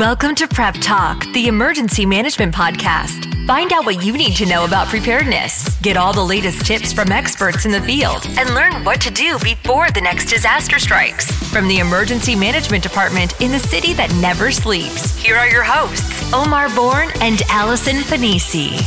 Welcome 0.00 0.34
to 0.36 0.48
Prep 0.48 0.76
Talk, 0.80 1.30
the 1.34 1.46
emergency 1.46 2.06
management 2.06 2.54
podcast. 2.54 3.46
Find 3.46 3.70
out 3.70 3.84
what 3.84 4.02
you 4.02 4.16
need 4.16 4.34
to 4.36 4.46
know 4.46 4.64
about 4.64 4.88
preparedness, 4.88 5.78
get 5.82 5.98
all 5.98 6.14
the 6.14 6.24
latest 6.24 6.64
tips 6.64 6.90
from 6.90 7.12
experts 7.12 7.66
in 7.66 7.70
the 7.70 7.82
field, 7.82 8.26
and 8.38 8.54
learn 8.54 8.82
what 8.82 8.98
to 9.02 9.10
do 9.10 9.38
before 9.40 9.90
the 9.90 10.00
next 10.00 10.30
disaster 10.30 10.78
strikes. 10.78 11.30
From 11.50 11.68
the 11.68 11.80
Emergency 11.80 12.34
Management 12.34 12.82
Department 12.82 13.38
in 13.42 13.52
the 13.52 13.58
city 13.58 13.92
that 13.92 14.10
never 14.22 14.50
sleeps, 14.50 15.14
here 15.18 15.36
are 15.36 15.50
your 15.50 15.64
hosts, 15.64 16.32
Omar 16.32 16.74
Bourne 16.74 17.10
and 17.20 17.42
Allison 17.50 17.96
Pennisi. 17.96 18.80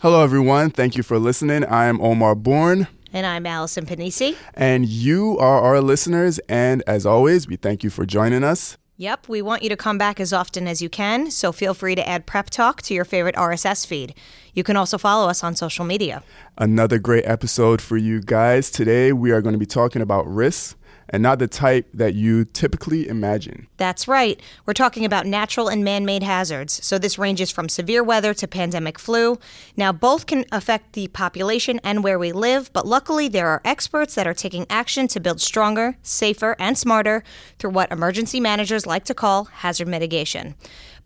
Hello, 0.00 0.22
everyone. 0.22 0.68
Thank 0.68 0.94
you 0.94 1.02
for 1.02 1.18
listening. 1.18 1.64
I 1.64 1.86
am 1.86 2.02
Omar 2.02 2.34
Bourne. 2.34 2.86
And 3.12 3.26
I'm 3.26 3.44
Allison 3.46 3.86
Pennisi. 3.86 4.36
And 4.54 4.86
you 4.86 5.36
are 5.38 5.60
our 5.60 5.80
listeners. 5.80 6.38
And 6.48 6.82
as 6.86 7.04
always, 7.04 7.48
we 7.48 7.56
thank 7.56 7.82
you 7.82 7.90
for 7.90 8.06
joining 8.06 8.44
us. 8.44 8.78
Yep, 8.96 9.28
we 9.28 9.40
want 9.40 9.62
you 9.62 9.70
to 9.70 9.78
come 9.78 9.96
back 9.96 10.20
as 10.20 10.30
often 10.30 10.68
as 10.68 10.82
you 10.82 10.90
can, 10.90 11.30
so 11.30 11.52
feel 11.52 11.72
free 11.72 11.94
to 11.94 12.06
add 12.06 12.26
Prep 12.26 12.50
Talk 12.50 12.82
to 12.82 12.92
your 12.92 13.06
favorite 13.06 13.34
RSS 13.34 13.86
feed. 13.86 14.14
You 14.52 14.62
can 14.62 14.76
also 14.76 14.98
follow 14.98 15.26
us 15.26 15.42
on 15.42 15.56
social 15.56 15.86
media. 15.86 16.22
Another 16.58 16.98
great 16.98 17.24
episode 17.24 17.80
for 17.80 17.96
you 17.96 18.20
guys. 18.20 18.70
Today, 18.70 19.14
we 19.14 19.30
are 19.30 19.40
going 19.40 19.54
to 19.54 19.58
be 19.58 19.64
talking 19.64 20.02
about 20.02 20.26
risks 20.26 20.76
and 21.10 21.22
not 21.22 21.38
the 21.38 21.48
type 21.48 21.88
that 21.92 22.14
you 22.14 22.44
typically 22.44 23.08
imagine. 23.08 23.66
That's 23.76 24.08
right. 24.08 24.40
We're 24.64 24.72
talking 24.72 25.04
about 25.04 25.26
natural 25.26 25.68
and 25.68 25.84
man 25.84 26.04
made 26.04 26.22
hazards. 26.22 26.84
So, 26.84 26.98
this 26.98 27.18
ranges 27.18 27.50
from 27.50 27.68
severe 27.68 28.02
weather 28.02 28.32
to 28.34 28.48
pandemic 28.48 28.98
flu. 28.98 29.38
Now, 29.76 29.92
both 29.92 30.26
can 30.26 30.44
affect 30.52 30.94
the 30.94 31.08
population 31.08 31.80
and 31.84 32.02
where 32.02 32.18
we 32.18 32.32
live, 32.32 32.72
but 32.72 32.86
luckily, 32.86 33.28
there 33.28 33.48
are 33.48 33.60
experts 33.64 34.14
that 34.14 34.26
are 34.26 34.34
taking 34.34 34.66
action 34.70 35.08
to 35.08 35.20
build 35.20 35.40
stronger, 35.40 35.96
safer, 36.02 36.56
and 36.58 36.78
smarter 36.78 37.22
through 37.58 37.70
what 37.70 37.92
emergency 37.92 38.40
managers 38.40 38.86
like 38.86 39.04
to 39.04 39.14
call 39.14 39.44
hazard 39.44 39.88
mitigation. 39.88 40.54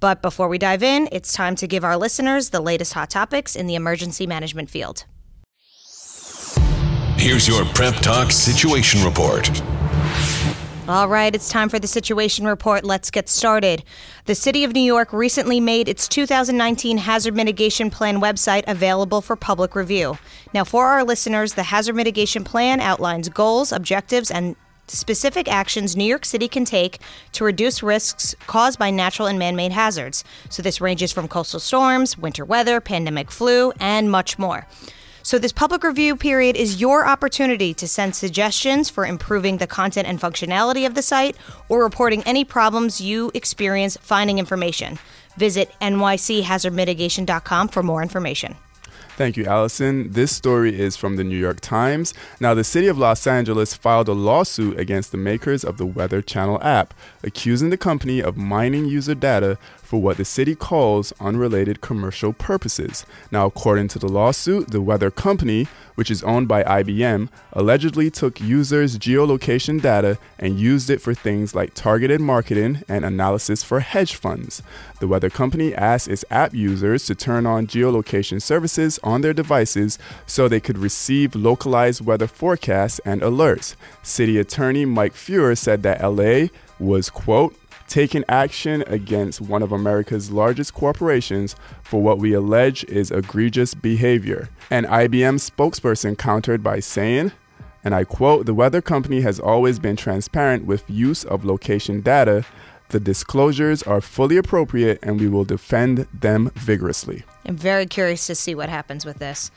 But 0.01 0.21
before 0.21 0.49
we 0.49 0.59
dive 0.59 0.83
in, 0.83 1.09
it's 1.13 1.33
time 1.33 1.57
to 1.57 1.67
give 1.67 1.85
our 1.85 1.97
listeners 1.97 2.51
the 2.51 2.61
latest 2.61 2.93
hot 2.93 3.11
topics 3.11 3.57
in 3.57 3.67
the 3.67 3.75
emergency 3.75 4.27
management 4.27 4.69
field. 4.69 5.07
Here's 7.17 7.49
your 7.49 7.65
Prep 7.65 7.95
Talk 7.97 8.31
Situation 8.31 9.03
Report. 9.03 9.49
All 10.87 11.09
right, 11.09 11.35
it's 11.35 11.49
time 11.49 11.71
for 11.71 11.79
the 11.79 11.87
situation 11.87 12.47
report. 12.47 12.85
Let's 12.85 13.11
get 13.11 13.31
started. 13.31 13.83
The 14.27 14.35
City 14.35 14.65
of 14.65 14.75
New 14.75 14.83
York 14.83 15.15
recently 15.15 15.59
made 15.59 15.89
its 15.89 16.07
2019 16.07 16.99
Hazard 16.99 17.35
Mitigation 17.35 17.89
Plan 17.89 18.21
website 18.21 18.65
available 18.67 19.23
for 19.23 19.35
public 19.35 19.75
review. 19.75 20.19
Now, 20.53 20.63
for 20.63 20.89
our 20.89 21.03
listeners, 21.03 21.55
the 21.55 21.63
Hazard 21.63 21.97
Mitigation 21.97 22.45
Plan 22.45 22.81
outlines 22.81 23.31
goals, 23.31 23.73
objectives, 23.73 24.31
and 24.31 24.57
specific 24.87 25.51
actions 25.51 25.97
New 25.97 26.05
York 26.05 26.27
City 26.27 26.49
can 26.49 26.67
take 26.67 26.99
to 27.33 27.45
reduce 27.45 27.83
risks 27.83 28.35
caused 28.47 28.79
by 28.79 28.91
natural 28.91 29.27
and 29.27 29.39
man 29.39 29.57
made 29.57 29.73
hazards. 29.73 30.23
So, 30.51 30.63
this 30.63 30.83
ranges 30.83 31.13
from 31.13 31.29
coastal 31.29 31.61
storms, 31.61 32.19
winter 32.19 32.45
weather, 32.45 32.79
pandemic 32.83 33.31
flu, 33.31 33.73
and 33.81 34.11
much 34.11 34.39
more. 34.39 34.67
So, 35.27 35.39
this 35.39 35.53
public 35.53 35.83
review 35.85 36.17
period 36.17 36.55
is 36.55 36.83
your 36.83 37.07
opportunity 37.07 37.73
to 37.75 37.89
send 37.89 38.15
suggestions 38.15 38.91
for 38.91 39.07
improving 39.07 39.57
the 39.57 39.67
content 39.67 40.07
and 40.07 40.21
functionality 40.21 40.87
of 40.87 40.95
the 40.95 41.01
site 41.01 41.35
or 41.71 41.83
reporting 41.83 42.23
any 42.25 42.45
problems 42.45 43.01
you 43.01 43.31
experience 43.33 43.97
finding 44.03 44.39
information. 44.39 44.99
Visit 45.39 45.73
nychazardmitigation.com 45.81 47.69
for 47.69 47.83
more 47.83 48.03
information. 48.03 48.57
Thank 49.17 49.37
you, 49.37 49.47
Allison. 49.47 50.11
This 50.11 50.33
story 50.33 50.79
is 50.79 50.97
from 50.97 51.15
the 51.17 51.25
New 51.25 51.39
York 51.39 51.61
Times. 51.61 52.13
Now, 52.41 52.53
the 52.53 52.65
city 52.65 52.89
of 52.89 52.99
Los 52.99 53.27
Angeles 53.27 53.73
filed 53.73 54.09
a 54.09 54.13
lawsuit 54.13 54.79
against 54.79 55.11
the 55.11 55.17
makers 55.17 55.65
of 55.65 55.79
the 55.79 55.87
Weather 55.87 56.21
Channel 56.21 56.61
app, 56.63 56.93
accusing 57.23 57.71
the 57.71 57.77
company 57.79 58.21
of 58.21 58.37
mining 58.37 58.87
user 58.87 59.15
data 59.15 59.57
for 59.95 60.01
what 60.01 60.17
the 60.17 60.25
city 60.25 60.57
calls 60.57 61.13
unrelated 61.21 61.81
commercial 61.81 62.33
purposes. 62.33 63.07
Now, 63.31 63.47
according 63.47 63.87
to 63.89 64.01
the 64.01 64.09
lawsuit, 64.09 64.73
the 64.73 64.83
weather 64.83 65.09
company, 65.09 65.69
which 65.95 66.11
is 66.11 66.25
owned 66.25 66.49
by 66.49 66.65
IBM, 66.65 67.29
allegedly 67.53 68.11
took 68.11 68.41
users' 68.41 68.99
geolocation 68.99 69.81
data 69.81 70.19
and 70.37 70.59
used 70.59 70.91
it 70.91 71.01
for 71.01 71.15
things 71.15 71.55
like 71.55 71.75
targeted 71.75 72.21
marketing 72.21 72.83
and 72.89 73.05
analysis 73.05 73.63
for 73.63 73.79
hedge 73.79 74.17
funds. 74.17 74.65
The 74.99 75.07
weather 75.07 75.31
company 75.31 75.73
asked 75.73 76.09
its 76.09 76.25
app 76.29 76.53
users 76.53 77.07
to 77.07 77.15
turn 77.15 77.47
on 77.47 77.69
geolocation 77.69 78.43
services 78.43 78.99
on 79.05 79.21
their 79.21 79.33
devices 79.33 79.97
so 80.27 80.49
they 80.49 80.59
could 80.59 80.79
receive 80.79 81.37
localized 81.37 82.05
weather 82.05 82.27
forecasts 82.27 82.99
and 83.05 83.23
alerts. 83.23 83.77
City 84.03 84.39
Attorney 84.39 84.85
Mike 84.87 85.15
Feuer 85.15 85.57
said 85.57 85.85
that 85.85 86.03
LA 86.03 86.49
was, 86.81 87.11
quote, 87.11 87.55
taking 87.95 88.25
action 88.29 88.83
against 88.89 89.41
one 89.41 89.63
of 89.63 89.71
America's 89.71 90.29
largest 90.33 90.75
corporations 90.75 91.55
for 91.85 92.03
what 92.03 92.19
we 92.19 92.33
allege 92.33 92.83
is 92.87 93.13
egregious 93.13 93.73
behavior. 93.73 94.49
An 94.69 94.85
IBM 94.85 95.39
spokesperson 95.39 96.19
countered 96.19 96.61
by 96.61 96.81
saying, 96.81 97.31
and 97.85 97.95
I 97.95 98.03
quote, 98.03 98.47
the 98.47 98.53
weather 98.53 98.83
company 98.83 99.21
has 99.21 99.39
always 99.39 99.79
been 99.79 99.95
transparent 99.95 100.65
with 100.65 100.91
use 100.91 101.23
of 101.23 101.45
location 101.45 102.01
data. 102.01 102.45
The 102.89 102.99
disclosures 102.99 103.85
are 103.85 104.01
fully 104.01 104.39
appropriate 104.39 104.99
and 105.01 105.21
we 105.21 105.29
will 105.29 105.45
defend 105.45 106.09
them 106.13 106.51
vigorously. 106.57 107.23
I'm 107.47 107.57
very 107.57 107.87
curious 107.87 108.27
to 108.27 108.35
see 108.35 108.57
what 108.57 108.71
happens 108.71 109.07
with 109.07 109.21
this. 109.21 109.53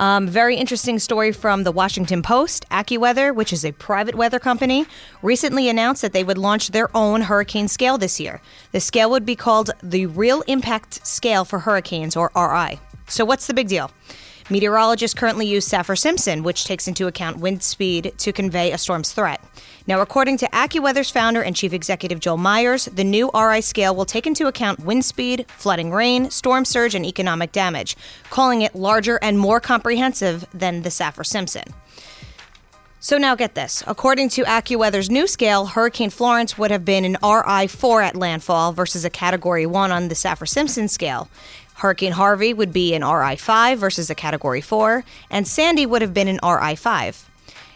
Um, 0.00 0.26
very 0.26 0.56
interesting 0.56 0.98
story 0.98 1.30
from 1.30 1.62
the 1.62 1.70
Washington 1.70 2.22
Post. 2.22 2.64
AccuWeather, 2.70 3.34
which 3.34 3.52
is 3.52 3.66
a 3.66 3.72
private 3.72 4.14
weather 4.14 4.38
company, 4.38 4.86
recently 5.20 5.68
announced 5.68 6.00
that 6.00 6.14
they 6.14 6.24
would 6.24 6.38
launch 6.38 6.68
their 6.68 6.88
own 6.96 7.20
hurricane 7.20 7.68
scale 7.68 7.98
this 7.98 8.18
year. 8.18 8.40
The 8.72 8.80
scale 8.80 9.10
would 9.10 9.26
be 9.26 9.36
called 9.36 9.72
the 9.82 10.06
Real 10.06 10.40
Impact 10.46 11.06
Scale 11.06 11.44
for 11.44 11.58
Hurricanes, 11.58 12.16
or 12.16 12.30
RI. 12.34 12.80
So, 13.08 13.26
what's 13.26 13.46
the 13.46 13.52
big 13.52 13.68
deal? 13.68 13.90
Meteorologists 14.50 15.14
currently 15.14 15.46
use 15.46 15.68
Saffir 15.68 15.96
Simpson, 15.96 16.42
which 16.42 16.64
takes 16.64 16.88
into 16.88 17.06
account 17.06 17.38
wind 17.38 17.62
speed 17.62 18.12
to 18.18 18.32
convey 18.32 18.72
a 18.72 18.78
storm's 18.78 19.12
threat. 19.12 19.40
Now, 19.86 20.00
according 20.00 20.38
to 20.38 20.48
AccuWeather's 20.48 21.08
founder 21.10 21.40
and 21.40 21.54
chief 21.54 21.72
executive 21.72 22.18
Joel 22.18 22.36
Myers, 22.36 22.86
the 22.86 23.04
new 23.04 23.30
RI 23.32 23.60
scale 23.60 23.94
will 23.94 24.04
take 24.04 24.26
into 24.26 24.48
account 24.48 24.80
wind 24.80 25.04
speed, 25.04 25.46
flooding 25.56 25.92
rain, 25.92 26.30
storm 26.30 26.64
surge, 26.64 26.96
and 26.96 27.06
economic 27.06 27.52
damage, 27.52 27.96
calling 28.28 28.62
it 28.62 28.74
larger 28.74 29.20
and 29.22 29.38
more 29.38 29.60
comprehensive 29.60 30.44
than 30.52 30.82
the 30.82 30.90
Saffir 30.90 31.24
Simpson. 31.24 31.64
So 33.02 33.16
now 33.16 33.34
get 33.34 33.54
this. 33.54 33.82
According 33.86 34.28
to 34.30 34.42
AccuWeather's 34.42 35.08
new 35.08 35.26
scale, 35.26 35.66
Hurricane 35.66 36.10
Florence 36.10 36.58
would 36.58 36.70
have 36.70 36.84
been 36.84 37.06
an 37.06 37.16
RI4 37.22 38.04
at 38.04 38.16
landfall 38.16 38.72
versus 38.72 39.06
a 39.06 39.10
Category 39.10 39.64
1 39.64 39.90
on 39.90 40.08
the 40.08 40.14
Saffir 40.14 40.46
Simpson 40.46 40.86
scale. 40.86 41.28
Hurricane 41.80 42.12
Harvey 42.12 42.52
would 42.52 42.74
be 42.74 42.92
an 42.92 43.00
RI5 43.00 43.78
versus 43.78 44.10
a 44.10 44.14
Category 44.14 44.60
4, 44.60 45.02
and 45.30 45.48
Sandy 45.48 45.86
would 45.86 46.02
have 46.02 46.12
been 46.12 46.28
an 46.28 46.38
RI5. 46.42 47.24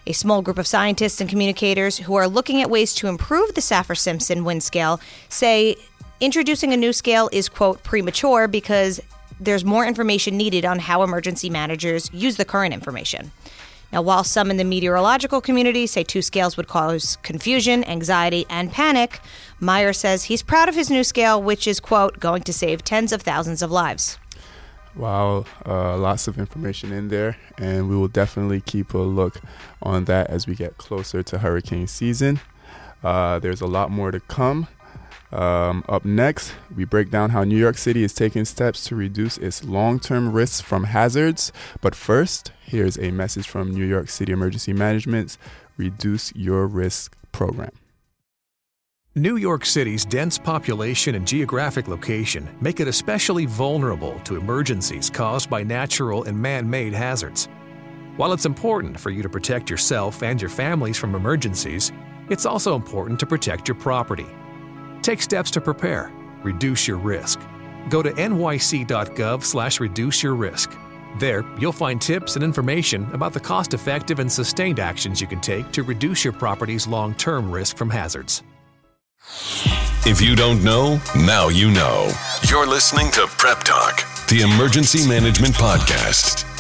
A 0.07 0.13
small 0.13 0.43
group 0.43 0.59
of 0.59 0.67
scientists 0.67 1.23
and 1.23 1.31
communicators 1.31 1.97
who 1.97 2.15
are 2.15 2.29
looking 2.29 2.61
at 2.61 2.69
ways 2.69 2.93
to 2.97 3.07
improve 3.07 3.55
the 3.55 3.63
Saffir 3.63 3.97
Simpson 3.97 4.45
wind 4.45 4.63
scale 4.63 5.01
say 5.31 5.77
introducing 6.21 6.75
a 6.75 6.77
new 6.77 6.93
scale 6.93 7.31
is, 7.33 7.49
quote, 7.49 7.83
premature 7.83 8.47
because 8.47 9.01
there's 9.41 9.65
more 9.65 9.87
information 9.87 10.37
needed 10.37 10.67
on 10.67 10.81
how 10.81 11.03
emergency 11.03 11.49
managers 11.49 12.13
use 12.13 12.37
the 12.37 12.45
current 12.45 12.75
information. 12.75 13.31
Now, 13.95 14.03
while 14.03 14.25
some 14.25 14.51
in 14.51 14.57
the 14.57 14.65
meteorological 14.65 15.41
community 15.41 15.87
say 15.87 16.03
two 16.03 16.21
scales 16.21 16.57
would 16.57 16.67
cause 16.67 17.17
confusion, 17.23 17.85
anxiety, 17.85 18.45
and 18.51 18.73
panic, 18.73 19.21
Meyer 19.61 19.93
says 19.93 20.25
he's 20.25 20.43
proud 20.43 20.69
of 20.69 20.75
his 20.75 20.91
new 20.91 21.05
scale, 21.05 21.41
which 21.41 21.69
is, 21.69 21.79
quote, 21.79 22.19
going 22.19 22.43
to 22.43 22.53
save 22.53 22.83
tens 22.83 23.13
of 23.13 23.23
thousands 23.23 23.63
of 23.63 23.71
lives. 23.71 24.19
Wow, 24.97 25.45
uh, 25.65 25.97
lots 25.97 26.27
of 26.27 26.41
information 26.41 26.91
in 26.91 27.07
there, 27.07 27.37
and 27.57 27.89
we 27.89 27.95
will 27.95 28.09
definitely 28.09 28.61
keep 28.61 28.95
a 28.95 28.99
look 28.99 29.41
on 29.81 30.07
that 30.07 30.29
as 30.29 30.49
we 30.49 30.57
get 30.57 30.77
closer 30.77 31.23
to 31.23 31.39
hurricane 31.39 31.87
season. 31.87 32.41
Uh, 33.05 33.39
there's 33.39 33.61
a 33.61 33.67
lot 33.69 33.93
more 33.93 34.11
to 34.11 34.19
come. 34.19 34.67
Um, 35.35 35.85
up 35.89 36.05
next, 36.05 36.55
we 36.77 36.85
break 36.85 37.11
down 37.11 37.31
how 37.31 37.43
New 37.43 37.57
York 37.57 37.77
City 37.77 38.05
is 38.05 38.15
taking 38.15 38.45
steps 38.45 38.85
to 38.85 38.95
reduce 38.95 39.37
its 39.37 39.65
long 39.65 39.99
term 39.99 40.33
risks 40.33 40.61
from 40.61 40.85
hazards. 40.85 41.51
But 41.81 41.97
first, 41.97 42.53
here's 42.65 42.97
a 42.97 43.11
message 43.11 43.49
from 43.49 43.73
New 43.73 43.85
York 43.85 44.09
City 44.09 44.33
Emergency 44.33 44.73
Management's 44.73 45.37
Reduce 45.77 46.33
Your 46.37 46.69
Risk 46.69 47.17
program. 47.33 47.73
New 49.17 49.37
York 49.37 49.65
City's 49.67 50.05
dense 50.05 50.39
population 50.39 51.17
and 51.17 51.27
geographic 51.27 51.89
location 51.89 52.49
make 52.61 52.79
it 52.79 52.87
especially 52.87 53.45
vulnerable 53.45 54.21
to 54.21 54.37
emergencies 54.37 55.11
caused 55.11 55.51
by 55.51 55.65
natural 55.65 56.25
and 56.25 56.41
man 56.41 56.69
made 56.69 56.93
hazards. 56.93 57.49
While 58.17 58.33
it's 58.33 58.47
important 58.47 58.99
for 58.99 59.11
you 59.11 59.23
to 59.23 59.29
protect 59.29 59.69
yourself 59.69 60.23
and 60.23 60.41
your 60.41 60.49
families 60.49 60.97
from 60.97 61.17
emergencies, 61.17 61.91
it's 62.31 62.47
also 62.47 62.77
important 62.77 63.19
to 63.19 63.27
protect 63.27 63.67
your 63.67 63.77
property. 63.77 64.27
Take 65.05 65.21
steps 65.21 65.51
to 65.51 65.61
prepare, 65.61 66.11
reduce 66.43 66.89
your 66.89 66.97
risk. 66.97 67.39
Go 67.91 68.03
to 68.03 68.11
nyc.gov 68.13 69.45
slash 69.45 69.79
reduce 69.79 70.23
your 70.23 70.35
risk 70.35 70.73
There, 71.19 71.45
you'll 71.59 71.73
find 71.73 72.01
tips 72.01 72.37
and 72.37 72.43
information 72.43 73.07
about 73.13 73.35
the 73.35 73.41
cost 73.41 73.75
effective 73.75 74.19
and 74.19 74.33
sustained 74.33 74.81
actions 74.81 75.21
you 75.21 75.27
can 75.27 75.41
take 75.41 75.71
to 75.73 75.83
reduce 75.83 76.25
your 76.25 76.33
property's 76.33 76.87
long 76.87 77.15
term 77.15 77.51
risk 77.51 77.77
from 77.77 77.91
hazards. 77.91 78.43
If 80.07 80.23
you 80.23 80.35
don't 80.35 80.65
know, 80.65 81.01
now 81.15 81.49
you 81.49 81.71
know. 81.71 82.11
You're 82.49 82.67
listening 82.67 83.11
to 83.13 83.27
Prep 83.39 83.63
Talk, 83.63 84.03
the 84.29 84.41
Emergency 84.41 85.07
Management 85.07 85.55
Podcast. 85.55 86.54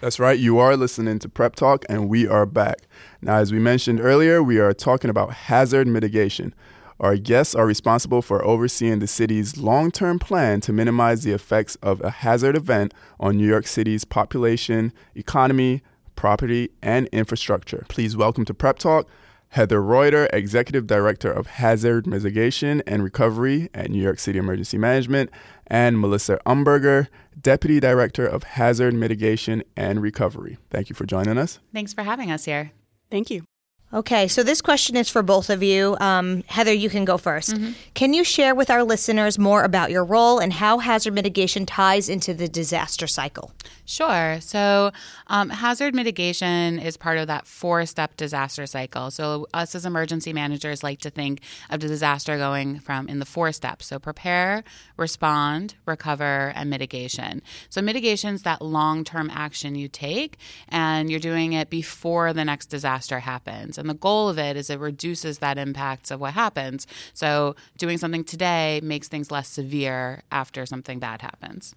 That's 0.00 0.20
right, 0.20 0.38
you 0.38 0.60
are 0.60 0.76
listening 0.76 1.18
to 1.18 1.28
Prep 1.28 1.56
Talk, 1.56 1.84
and 1.88 2.08
we 2.08 2.28
are 2.28 2.46
back. 2.46 2.86
Now, 3.20 3.38
as 3.38 3.50
we 3.50 3.58
mentioned 3.58 3.98
earlier, 4.00 4.40
we 4.40 4.60
are 4.60 4.72
talking 4.72 5.10
about 5.10 5.32
hazard 5.32 5.88
mitigation. 5.88 6.54
Our 7.00 7.16
guests 7.16 7.52
are 7.56 7.66
responsible 7.66 8.22
for 8.22 8.44
overseeing 8.44 9.00
the 9.00 9.08
city's 9.08 9.56
long 9.56 9.90
term 9.90 10.20
plan 10.20 10.60
to 10.60 10.72
minimize 10.72 11.24
the 11.24 11.32
effects 11.32 11.74
of 11.82 12.00
a 12.02 12.10
hazard 12.10 12.54
event 12.54 12.94
on 13.18 13.38
New 13.38 13.48
York 13.48 13.66
City's 13.66 14.04
population, 14.04 14.92
economy, 15.16 15.82
property, 16.14 16.70
and 16.80 17.08
infrastructure. 17.08 17.84
Please 17.88 18.16
welcome 18.16 18.44
to 18.44 18.54
Prep 18.54 18.78
Talk 18.78 19.08
Heather 19.50 19.82
Roiter, 19.82 20.28
Executive 20.32 20.86
Director 20.86 21.32
of 21.32 21.46
Hazard 21.46 22.06
Mitigation 22.06 22.82
and 22.86 23.02
Recovery 23.02 23.70
at 23.72 23.90
New 23.90 24.02
York 24.02 24.18
City 24.18 24.38
Emergency 24.38 24.78
Management, 24.78 25.30
and 25.66 25.98
Melissa 25.98 26.38
Umberger, 26.46 27.08
Deputy 27.40 27.80
Director 27.80 28.26
of 28.26 28.42
Hazard 28.42 28.94
Mitigation 28.94 29.62
and 29.76 30.02
Recovery. 30.02 30.58
Thank 30.70 30.90
you 30.90 30.94
for 30.94 31.06
joining 31.06 31.38
us. 31.38 31.60
Thanks 31.72 31.92
for 31.92 32.02
having 32.02 32.30
us 32.30 32.44
here. 32.44 32.72
Thank 33.10 33.30
you. 33.30 33.47
Okay, 33.92 34.28
so 34.28 34.42
this 34.42 34.60
question 34.60 34.96
is 34.96 35.08
for 35.08 35.22
both 35.22 35.48
of 35.48 35.62
you. 35.62 35.96
Um, 35.98 36.44
Heather, 36.46 36.74
you 36.74 36.90
can 36.90 37.04
go 37.04 37.16
1st 37.16 37.38
Mm-hmm. 37.48 37.70
Can 37.94 38.12
you 38.12 38.24
share 38.24 38.54
with 38.54 38.68
our 38.68 38.84
listeners 38.84 39.38
more 39.38 39.62
about 39.64 39.90
your 39.90 40.04
role 40.04 40.38
and 40.38 40.52
how 40.52 40.78
hazard 40.78 41.14
mitigation 41.14 41.64
ties 41.64 42.08
into 42.08 42.34
the 42.34 42.48
disaster 42.48 43.06
cycle? 43.06 43.52
Sure. 43.86 44.38
So, 44.40 44.92
um, 45.28 45.48
hazard 45.48 45.94
mitigation 45.94 46.78
is 46.78 46.98
part 46.98 47.16
of 47.16 47.26
that 47.28 47.46
four 47.46 47.86
step 47.86 48.16
disaster 48.18 48.66
cycle. 48.66 49.10
So, 49.10 49.46
us 49.54 49.74
as 49.74 49.86
emergency 49.86 50.34
managers 50.34 50.82
like 50.82 51.00
to 51.00 51.10
think 51.10 51.40
of 51.70 51.80
the 51.80 51.88
disaster 51.88 52.36
going 52.36 52.80
from 52.80 53.08
in 53.08 53.18
the 53.18 53.24
four 53.24 53.50
steps. 53.52 53.86
So, 53.86 53.98
prepare, 53.98 54.62
respond, 54.98 55.76
recover, 55.86 56.52
and 56.54 56.68
mitigation. 56.68 57.40
So, 57.70 57.80
mitigation 57.80 58.34
is 58.34 58.42
that 58.42 58.60
long 58.60 59.04
term 59.04 59.30
action 59.32 59.74
you 59.74 59.88
take, 59.88 60.36
and 60.68 61.10
you're 61.10 61.18
doing 61.18 61.54
it 61.54 61.70
before 61.70 62.34
the 62.34 62.44
next 62.44 62.66
disaster 62.66 63.20
happens. 63.20 63.77
And 63.78 63.88
the 63.88 63.94
goal 63.94 64.28
of 64.28 64.38
it 64.38 64.56
is 64.56 64.70
it 64.70 64.78
reduces 64.78 65.38
that 65.38 65.58
impacts 65.58 66.10
of 66.10 66.20
what 66.20 66.34
happens. 66.34 66.86
So, 67.14 67.56
doing 67.76 67.98
something 67.98 68.24
today 68.24 68.80
makes 68.82 69.08
things 69.08 69.30
less 69.30 69.48
severe 69.48 70.22
after 70.30 70.66
something 70.66 70.98
bad 70.98 71.22
happens. 71.22 71.74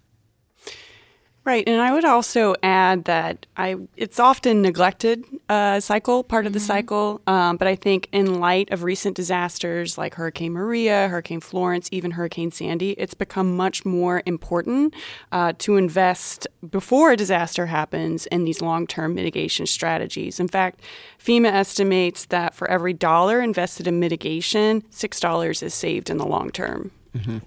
Right, 1.44 1.64
and 1.66 1.82
I 1.82 1.92
would 1.92 2.04
also 2.04 2.54
add 2.62 3.06
that 3.06 3.46
I 3.56 3.74
it's 3.96 4.20
often 4.20 4.62
neglected 4.62 5.24
uh, 5.48 5.80
cycle, 5.80 6.22
part 6.22 6.46
of 6.46 6.52
the 6.52 6.60
cycle. 6.60 7.20
Um, 7.26 7.56
but 7.56 7.66
I 7.66 7.74
think 7.74 8.08
in 8.12 8.38
light 8.38 8.70
of 8.70 8.84
recent 8.84 9.16
disasters 9.16 9.98
like 9.98 10.14
Hurricane 10.14 10.52
Maria, 10.52 11.08
Hurricane 11.08 11.40
Florence, 11.40 11.88
even 11.90 12.12
Hurricane 12.12 12.52
Sandy, 12.52 12.92
it's 12.92 13.14
become 13.14 13.56
much 13.56 13.84
more 13.84 14.22
important 14.24 14.94
uh, 15.32 15.52
to 15.58 15.76
invest 15.76 16.46
before 16.70 17.10
a 17.10 17.16
disaster 17.16 17.66
happens 17.66 18.26
in 18.26 18.44
these 18.44 18.62
long-term 18.62 19.12
mitigation 19.12 19.66
strategies. 19.66 20.38
In 20.38 20.46
fact, 20.46 20.80
FEMA 21.18 21.50
estimates 21.52 22.26
that 22.26 22.54
for 22.54 22.70
every 22.70 22.92
dollar 22.92 23.40
invested 23.40 23.88
in 23.88 23.98
mitigation, 23.98 24.84
six 24.90 25.18
dollars 25.18 25.60
is 25.60 25.74
saved 25.74 26.08
in 26.08 26.18
the 26.18 26.26
long 26.26 26.50
term. 26.50 26.92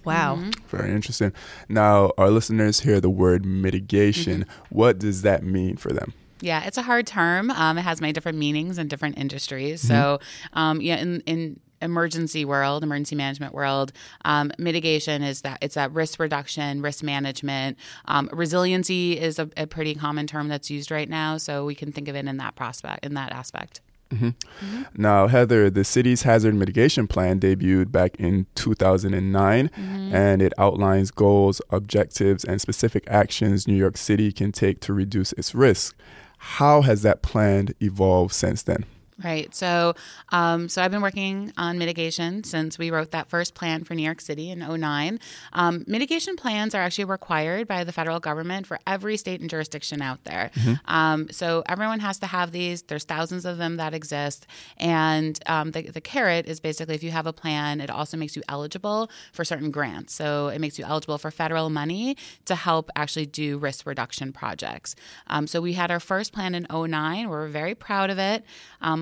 Wow. 0.03 0.51
Very 0.67 0.91
interesting. 0.91 1.33
Now, 1.69 2.11
our 2.17 2.29
listeners 2.29 2.81
hear 2.81 2.99
the 2.99 3.09
word 3.09 3.45
mitigation. 3.45 4.41
Mm-hmm. 4.41 4.75
What 4.75 4.99
does 4.99 5.21
that 5.23 5.43
mean 5.43 5.77
for 5.77 5.91
them? 5.91 6.13
Yeah, 6.41 6.63
it's 6.65 6.77
a 6.77 6.83
hard 6.83 7.07
term. 7.07 7.49
Um, 7.51 7.77
it 7.77 7.81
has 7.81 8.01
many 8.01 8.13
different 8.13 8.37
meanings 8.37 8.77
in 8.77 8.87
different 8.87 9.17
industries. 9.17 9.81
So, 9.81 10.19
um, 10.53 10.81
yeah, 10.81 10.97
in, 10.97 11.21
in 11.21 11.59
emergency 11.81 12.45
world, 12.45 12.83
emergency 12.83 13.15
management 13.15 13.53
world, 13.53 13.93
um, 14.25 14.51
mitigation 14.57 15.23
is 15.23 15.41
that 15.41 15.59
it's 15.61 15.75
that 15.75 15.91
risk 15.93 16.19
reduction, 16.19 16.81
risk 16.81 17.03
management. 17.03 17.77
Um, 18.05 18.29
resiliency 18.33 19.19
is 19.19 19.39
a, 19.39 19.49
a 19.55 19.65
pretty 19.65 19.95
common 19.95 20.27
term 20.27 20.47
that's 20.47 20.69
used 20.69 20.91
right 20.91 21.09
now. 21.09 21.37
So 21.37 21.65
we 21.65 21.75
can 21.75 21.91
think 21.91 22.07
of 22.07 22.15
it 22.15 22.25
in 22.25 22.37
that 22.37 22.55
prospect, 22.55 23.05
in 23.05 23.13
that 23.13 23.31
aspect. 23.31 23.81
Mm-hmm. 24.11 24.27
Mm-hmm. 24.27 25.01
Now, 25.01 25.27
Heather, 25.27 25.69
the 25.69 25.83
city's 25.83 26.23
hazard 26.23 26.55
mitigation 26.55 27.07
plan 27.07 27.39
debuted 27.39 27.91
back 27.91 28.15
in 28.17 28.45
2009, 28.55 29.69
mm-hmm. 29.69 30.15
and 30.15 30.41
it 30.41 30.53
outlines 30.57 31.11
goals, 31.11 31.61
objectives, 31.69 32.43
and 32.45 32.61
specific 32.61 33.03
actions 33.07 33.67
New 33.67 33.75
York 33.75 33.97
City 33.97 34.31
can 34.31 34.51
take 34.51 34.79
to 34.81 34.93
reduce 34.93 35.33
its 35.33 35.55
risk. 35.55 35.95
How 36.37 36.81
has 36.81 37.01
that 37.01 37.21
plan 37.21 37.69
evolved 37.81 38.33
since 38.33 38.61
then? 38.61 38.85
Right. 39.23 39.55
So, 39.55 39.93
um, 40.33 40.67
so 40.67 40.81
I've 40.81 40.91
been 40.91 41.01
working 41.01 41.53
on 41.57 41.77
mitigation 41.77 42.43
since 42.43 42.77
we 42.77 42.91
wrote 42.91 43.11
that 43.11 43.29
first 43.29 43.53
plan 43.53 43.85
for 43.85 43.95
New 43.95 44.03
York 44.03 44.19
City 44.19 44.51
in 44.51 44.59
09. 44.59 45.21
Um, 45.53 45.85
mitigation 45.87 46.35
plans 46.35 46.75
are 46.75 46.81
actually 46.81 47.05
required 47.05 47.65
by 47.65 47.85
the 47.85 47.93
federal 47.93 48.19
government 48.19 48.67
for 48.67 48.77
every 48.85 49.15
state 49.15 49.39
and 49.39 49.49
jurisdiction 49.49 50.01
out 50.01 50.21
there. 50.25 50.51
Um, 50.83 51.29
so 51.31 51.63
everyone 51.69 52.01
has 52.01 52.19
to 52.19 52.25
have 52.25 52.51
these. 52.51 52.81
There's 52.81 53.05
thousands 53.05 53.45
of 53.45 53.57
them 53.57 53.77
that 53.77 53.93
exist. 53.93 54.47
And 54.75 55.39
um, 55.45 55.71
the, 55.71 55.83
the 55.83 56.01
carrot 56.01 56.45
is 56.45 56.59
basically 56.59 56.95
if 56.95 57.03
you 57.03 57.11
have 57.11 57.25
a 57.25 57.33
plan, 57.33 57.79
it 57.79 57.89
also 57.89 58.17
makes 58.17 58.35
you 58.35 58.41
eligible 58.49 59.09
for 59.31 59.45
certain 59.45 59.71
grants. 59.71 60.13
So 60.13 60.49
it 60.49 60.59
makes 60.59 60.77
you 60.77 60.83
eligible 60.83 61.17
for 61.17 61.31
federal 61.31 61.69
money 61.69 62.17
to 62.45 62.55
help 62.55 62.89
actually 62.97 63.27
do 63.27 63.57
risk 63.57 63.85
reduction 63.85 64.33
projects. 64.33 64.93
Um, 65.27 65.47
so 65.47 65.61
we 65.61 65.73
had 65.73 65.89
our 65.89 66.01
first 66.01 66.33
plan 66.33 66.53
in 66.53 66.67
09. 66.69 67.29
We're 67.29 67.47
very 67.47 67.75
proud 67.75 68.09
of 68.09 68.19
it. 68.19 68.43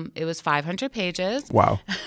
Um, 0.04 0.12
it 0.14 0.24
was 0.24 0.40
500 0.40 0.92
pages. 0.92 1.44
Wow. 1.50 1.80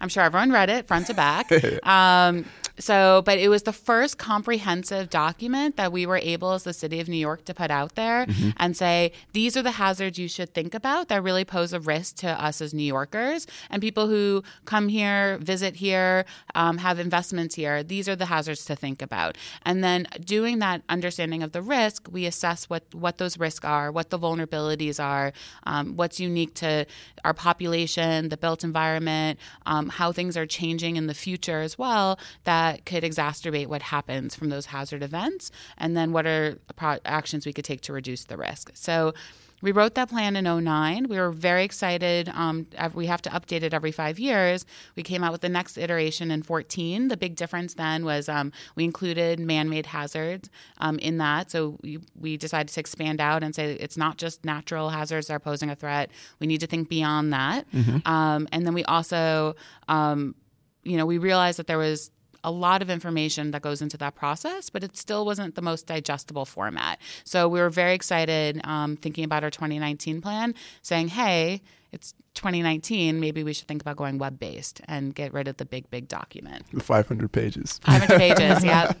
I'm 0.00 0.08
sure 0.08 0.22
everyone 0.22 0.50
read 0.50 0.70
it 0.70 0.86
front 0.86 1.06
to 1.08 1.14
back. 1.14 1.50
Um, 1.82 2.44
so, 2.78 3.22
but 3.24 3.38
it 3.38 3.48
was 3.48 3.64
the 3.64 3.72
first 3.72 4.18
comprehensive 4.18 5.10
document 5.10 5.76
that 5.76 5.92
we 5.92 6.06
were 6.06 6.18
able, 6.18 6.52
as 6.52 6.64
the 6.64 6.72
city 6.72 7.00
of 7.00 7.08
New 7.08 7.16
York, 7.16 7.44
to 7.44 7.54
put 7.54 7.70
out 7.70 7.94
there 7.94 8.26
and 8.56 8.76
say 8.76 9.12
these 9.32 9.56
are 9.56 9.62
the 9.62 9.72
hazards 9.72 10.18
you 10.18 10.28
should 10.28 10.54
think 10.54 10.74
about 10.74 11.08
that 11.08 11.22
really 11.22 11.44
pose 11.44 11.72
a 11.72 11.80
risk 11.80 12.16
to 12.16 12.28
us 12.42 12.60
as 12.60 12.72
New 12.72 12.82
Yorkers 12.82 13.46
and 13.70 13.82
people 13.82 14.08
who 14.08 14.42
come 14.64 14.88
here, 14.88 15.38
visit 15.38 15.76
here, 15.76 16.24
um, 16.54 16.78
have 16.78 16.98
investments 16.98 17.54
here. 17.54 17.82
These 17.82 18.08
are 18.08 18.16
the 18.16 18.26
hazards 18.26 18.64
to 18.66 18.76
think 18.76 19.02
about. 19.02 19.36
And 19.64 19.82
then 19.82 20.06
doing 20.24 20.58
that 20.60 20.82
understanding 20.88 21.42
of 21.42 21.52
the 21.52 21.62
risk, 21.62 22.08
we 22.10 22.26
assess 22.26 22.68
what 22.68 22.82
what 22.92 23.18
those 23.18 23.38
risks 23.38 23.64
are, 23.64 23.90
what 23.92 24.10
the 24.10 24.18
vulnerabilities 24.18 25.02
are, 25.02 25.32
um, 25.64 25.96
what's 25.96 26.18
unique 26.20 26.54
to 26.54 26.86
our 27.24 27.34
population, 27.34 28.28
the 28.28 28.36
built 28.36 28.64
environment, 28.64 29.38
um, 29.66 29.88
how 29.88 30.12
things 30.12 30.36
are 30.36 30.46
changing 30.46 30.96
in 30.96 31.06
the 31.06 31.14
future 31.14 31.60
as 31.60 31.78
well 31.78 32.18
that 32.44 32.71
could 32.84 33.04
exacerbate 33.04 33.66
what 33.66 33.82
happens 33.82 34.34
from 34.34 34.48
those 34.48 34.66
hazard 34.66 35.02
events, 35.02 35.50
and 35.78 35.96
then 35.96 36.12
what 36.12 36.26
are 36.26 36.58
pro- 36.76 36.98
actions 37.04 37.46
we 37.46 37.52
could 37.52 37.64
take 37.64 37.80
to 37.82 37.92
reduce 37.92 38.24
the 38.24 38.36
risk. 38.36 38.70
So. 38.74 39.14
We 39.62 39.70
wrote 39.70 39.94
that 39.94 40.10
plan 40.10 40.34
in 40.34 40.44
09. 40.44 41.06
We 41.08 41.18
were 41.18 41.30
very 41.30 41.64
excited. 41.64 42.28
Um, 42.34 42.66
we 42.94 43.06
have 43.06 43.22
to 43.22 43.30
update 43.30 43.62
it 43.62 43.72
every 43.72 43.92
five 43.92 44.18
years. 44.18 44.66
We 44.96 45.04
came 45.04 45.22
out 45.22 45.30
with 45.30 45.40
the 45.40 45.48
next 45.48 45.78
iteration 45.78 46.32
in 46.32 46.42
14. 46.42 47.06
The 47.06 47.16
big 47.16 47.36
difference 47.36 47.74
then 47.74 48.04
was 48.04 48.28
um, 48.28 48.50
we 48.74 48.82
included 48.82 49.38
man 49.38 49.70
made 49.70 49.86
hazards 49.86 50.50
um, 50.78 50.98
in 50.98 51.18
that. 51.18 51.52
So 51.52 51.78
we, 51.80 52.00
we 52.18 52.36
decided 52.36 52.72
to 52.72 52.80
expand 52.80 53.20
out 53.20 53.44
and 53.44 53.54
say 53.54 53.74
it's 53.74 53.96
not 53.96 54.18
just 54.18 54.44
natural 54.44 54.90
hazards 54.90 55.28
that 55.28 55.34
are 55.34 55.38
posing 55.38 55.70
a 55.70 55.76
threat. 55.76 56.10
We 56.40 56.48
need 56.48 56.58
to 56.58 56.66
think 56.66 56.88
beyond 56.88 57.32
that. 57.32 57.64
Um, 58.04 58.48
and 58.50 58.66
then 58.66 58.74
we 58.74 58.82
also, 58.84 59.54
um, 59.86 60.34
you 60.82 60.96
know, 60.96 61.06
we 61.06 61.18
realized 61.18 61.60
that 61.60 61.68
there 61.68 61.78
was 61.78 62.10
a 62.44 62.50
lot 62.50 62.82
of 62.82 62.90
information 62.90 63.50
that 63.52 63.62
goes 63.62 63.80
into 63.80 63.96
that 63.98 64.14
process, 64.14 64.70
but 64.70 64.82
it 64.82 64.96
still 64.96 65.24
wasn't 65.24 65.54
the 65.54 65.62
most 65.62 65.86
digestible 65.86 66.44
format. 66.44 66.98
So 67.24 67.48
we 67.48 67.60
were 67.60 67.70
very 67.70 67.94
excited 67.94 68.60
um, 68.64 68.96
thinking 68.96 69.24
about 69.24 69.44
our 69.44 69.50
2019 69.50 70.20
plan, 70.20 70.54
saying, 70.82 71.08
hey, 71.08 71.62
it's 71.92 72.14
2019, 72.34 73.20
maybe 73.20 73.44
we 73.44 73.52
should 73.52 73.68
think 73.68 73.82
about 73.82 73.96
going 73.96 74.16
web 74.18 74.38
based 74.38 74.80
and 74.86 75.14
get 75.14 75.32
rid 75.34 75.46
of 75.46 75.58
the 75.58 75.66
big, 75.66 75.90
big 75.90 76.08
document. 76.08 76.64
The 76.72 76.80
500 76.80 77.30
pages. 77.30 77.78
500 77.84 78.18
pages, 78.18 78.64
yeah. 78.64 78.92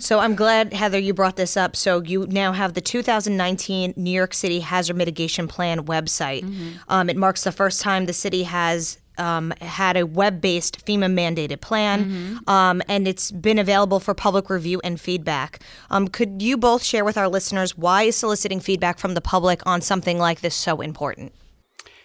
So 0.00 0.18
I'm 0.18 0.34
glad, 0.34 0.74
Heather, 0.74 0.98
you 0.98 1.14
brought 1.14 1.36
this 1.36 1.56
up. 1.56 1.74
So 1.76 2.02
you 2.02 2.26
now 2.26 2.52
have 2.52 2.74
the 2.74 2.80
2019 2.80 3.94
New 3.96 4.10
York 4.10 4.34
City 4.34 4.60
Hazard 4.60 4.96
Mitigation 4.96 5.48
Plan 5.48 5.86
website. 5.86 6.42
Um, 6.88 7.08
it 7.08 7.16
marks 7.16 7.44
the 7.44 7.52
first 7.52 7.80
time 7.80 8.06
the 8.06 8.12
city 8.12 8.42
has. 8.42 8.98
Um, 9.20 9.52
had 9.60 9.96
a 9.96 10.04
web-based 10.06 10.84
FEMA 10.86 11.08
mandated 11.12 11.60
plan, 11.60 12.40
um, 12.46 12.82
and 12.88 13.06
it's 13.06 13.30
been 13.30 13.58
available 13.58 14.00
for 14.00 14.14
public 14.14 14.48
review 14.48 14.80
and 14.82 14.98
feedback. 14.98 15.60
Um, 15.90 16.08
could 16.08 16.40
you 16.40 16.56
both 16.56 16.82
share 16.82 17.04
with 17.04 17.18
our 17.18 17.28
listeners 17.28 17.76
why 17.76 18.04
is 18.04 18.16
soliciting 18.16 18.60
feedback 18.60 18.98
from 18.98 19.12
the 19.14 19.20
public 19.20 19.60
on 19.66 19.82
something 19.82 20.18
like 20.18 20.40
this 20.40 20.54
so 20.54 20.80
important? 20.80 21.32